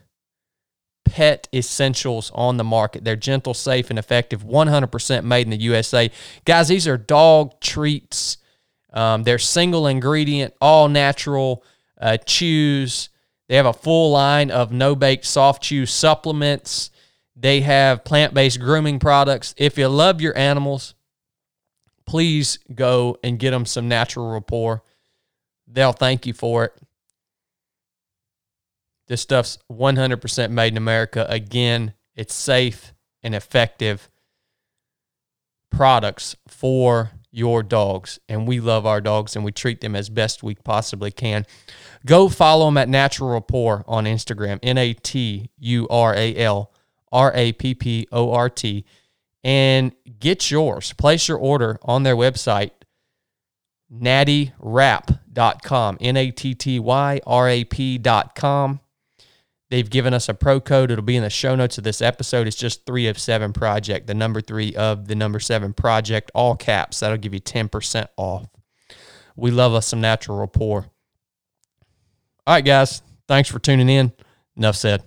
pet 1.05 1.47
essentials 1.53 2.31
on 2.33 2.57
the 2.57 2.63
market. 2.63 3.03
They're 3.03 3.15
gentle, 3.15 3.53
safe, 3.53 3.91
and 3.91 3.99
effective, 3.99 4.43
100% 4.43 5.23
made 5.23 5.45
in 5.45 5.51
the 5.51 5.61
USA. 5.61 6.09
Guys, 6.45 6.69
these 6.69 6.87
are 6.87 6.97
dog 6.97 7.59
treats. 7.61 8.37
Um, 8.91 9.21
they're 9.25 9.37
single 9.37 9.85
ingredient, 9.85 10.55
all 10.59 10.89
natural 10.89 11.63
uh, 12.01 12.17
chews. 12.17 13.09
They 13.47 13.57
have 13.57 13.67
a 13.67 13.73
full 13.73 14.09
line 14.09 14.49
of 14.49 14.71
no 14.71 14.95
bake 14.95 15.23
soft 15.23 15.61
chew 15.61 15.85
supplements. 15.85 16.89
They 17.43 17.59
have 17.59 18.05
plant 18.05 18.33
based 18.33 18.61
grooming 18.61 18.99
products. 18.99 19.53
If 19.57 19.77
you 19.77 19.89
love 19.89 20.21
your 20.21 20.35
animals, 20.37 20.95
please 22.05 22.57
go 22.73 23.17
and 23.21 23.37
get 23.37 23.51
them 23.51 23.65
some 23.65 23.89
natural 23.89 24.31
rapport. 24.31 24.81
They'll 25.67 25.91
thank 25.91 26.25
you 26.25 26.33
for 26.33 26.63
it. 26.63 26.73
This 29.07 29.19
stuff's 29.19 29.59
100% 29.69 30.51
made 30.51 30.71
in 30.71 30.77
America. 30.77 31.25
Again, 31.27 31.93
it's 32.15 32.33
safe 32.33 32.93
and 33.21 33.35
effective 33.35 34.09
products 35.69 36.37
for 36.47 37.11
your 37.29 37.61
dogs. 37.61 38.19
And 38.29 38.47
we 38.47 38.61
love 38.61 38.85
our 38.85 39.01
dogs 39.01 39.35
and 39.35 39.43
we 39.43 39.51
treat 39.51 39.81
them 39.81 39.97
as 39.97 40.07
best 40.07 40.43
we 40.43 40.55
possibly 40.55 41.11
can. 41.11 41.45
Go 42.05 42.29
follow 42.29 42.67
them 42.67 42.77
at 42.77 42.87
Natural 42.87 43.31
Rapport 43.31 43.83
on 43.85 44.05
Instagram, 44.05 44.59
N 44.63 44.77
A 44.77 44.93
T 44.93 45.49
U 45.57 45.87
R 45.89 46.15
A 46.15 46.37
L 46.37 46.72
R 47.13 47.31
A 47.33 47.53
P 47.53 47.73
P 47.73 48.07
O 48.11 48.33
R 48.33 48.49
T, 48.49 48.83
and 49.43 49.93
get 50.19 50.51
yours. 50.51 50.91
Place 50.93 51.29
your 51.29 51.37
order 51.37 51.77
on 51.83 52.03
their 52.03 52.15
website, 52.15 52.71
nattyrap.com, 53.93 55.97
N 56.01 56.17
A 56.17 56.31
T 56.31 56.55
T 56.55 56.79
Y 56.79 57.21
R 57.25 57.47
A 57.47 57.63
P.com. 57.63 58.79
They've 59.69 59.89
given 59.89 60.13
us 60.13 60.29
a 60.29 60.35
pro 60.35 60.59
code. 60.59 60.91
It'll 60.91 61.03
be 61.03 61.15
in 61.15 61.23
the 61.23 61.31
show 61.31 61.55
notes 61.55 61.79
of 61.79 61.83
this 61.83 61.99
episode. 61.99 62.45
It's 62.45 62.55
just 62.55 62.85
three 62.85 63.07
of 63.07 63.17
seven 63.17 63.53
project, 63.53 64.05
the 64.05 64.13
number 64.13 64.39
three 64.39 64.75
of 64.75 65.07
the 65.07 65.15
number 65.15 65.39
seven 65.39 65.73
project, 65.73 66.29
all 66.35 66.55
caps. 66.55 66.99
That'll 66.99 67.17
give 67.17 67.33
you 67.33 67.39
10% 67.39 68.05
off. 68.15 68.45
We 69.35 69.49
love 69.49 69.73
us 69.73 69.87
some 69.87 69.99
natural 69.99 70.37
rapport. 70.37 70.85
All 72.45 72.53
right, 72.53 72.63
guys. 72.63 73.01
Thanks 73.27 73.49
for 73.49 73.57
tuning 73.57 73.89
in. 73.89 74.13
Enough 74.55 74.75
said. 74.75 75.03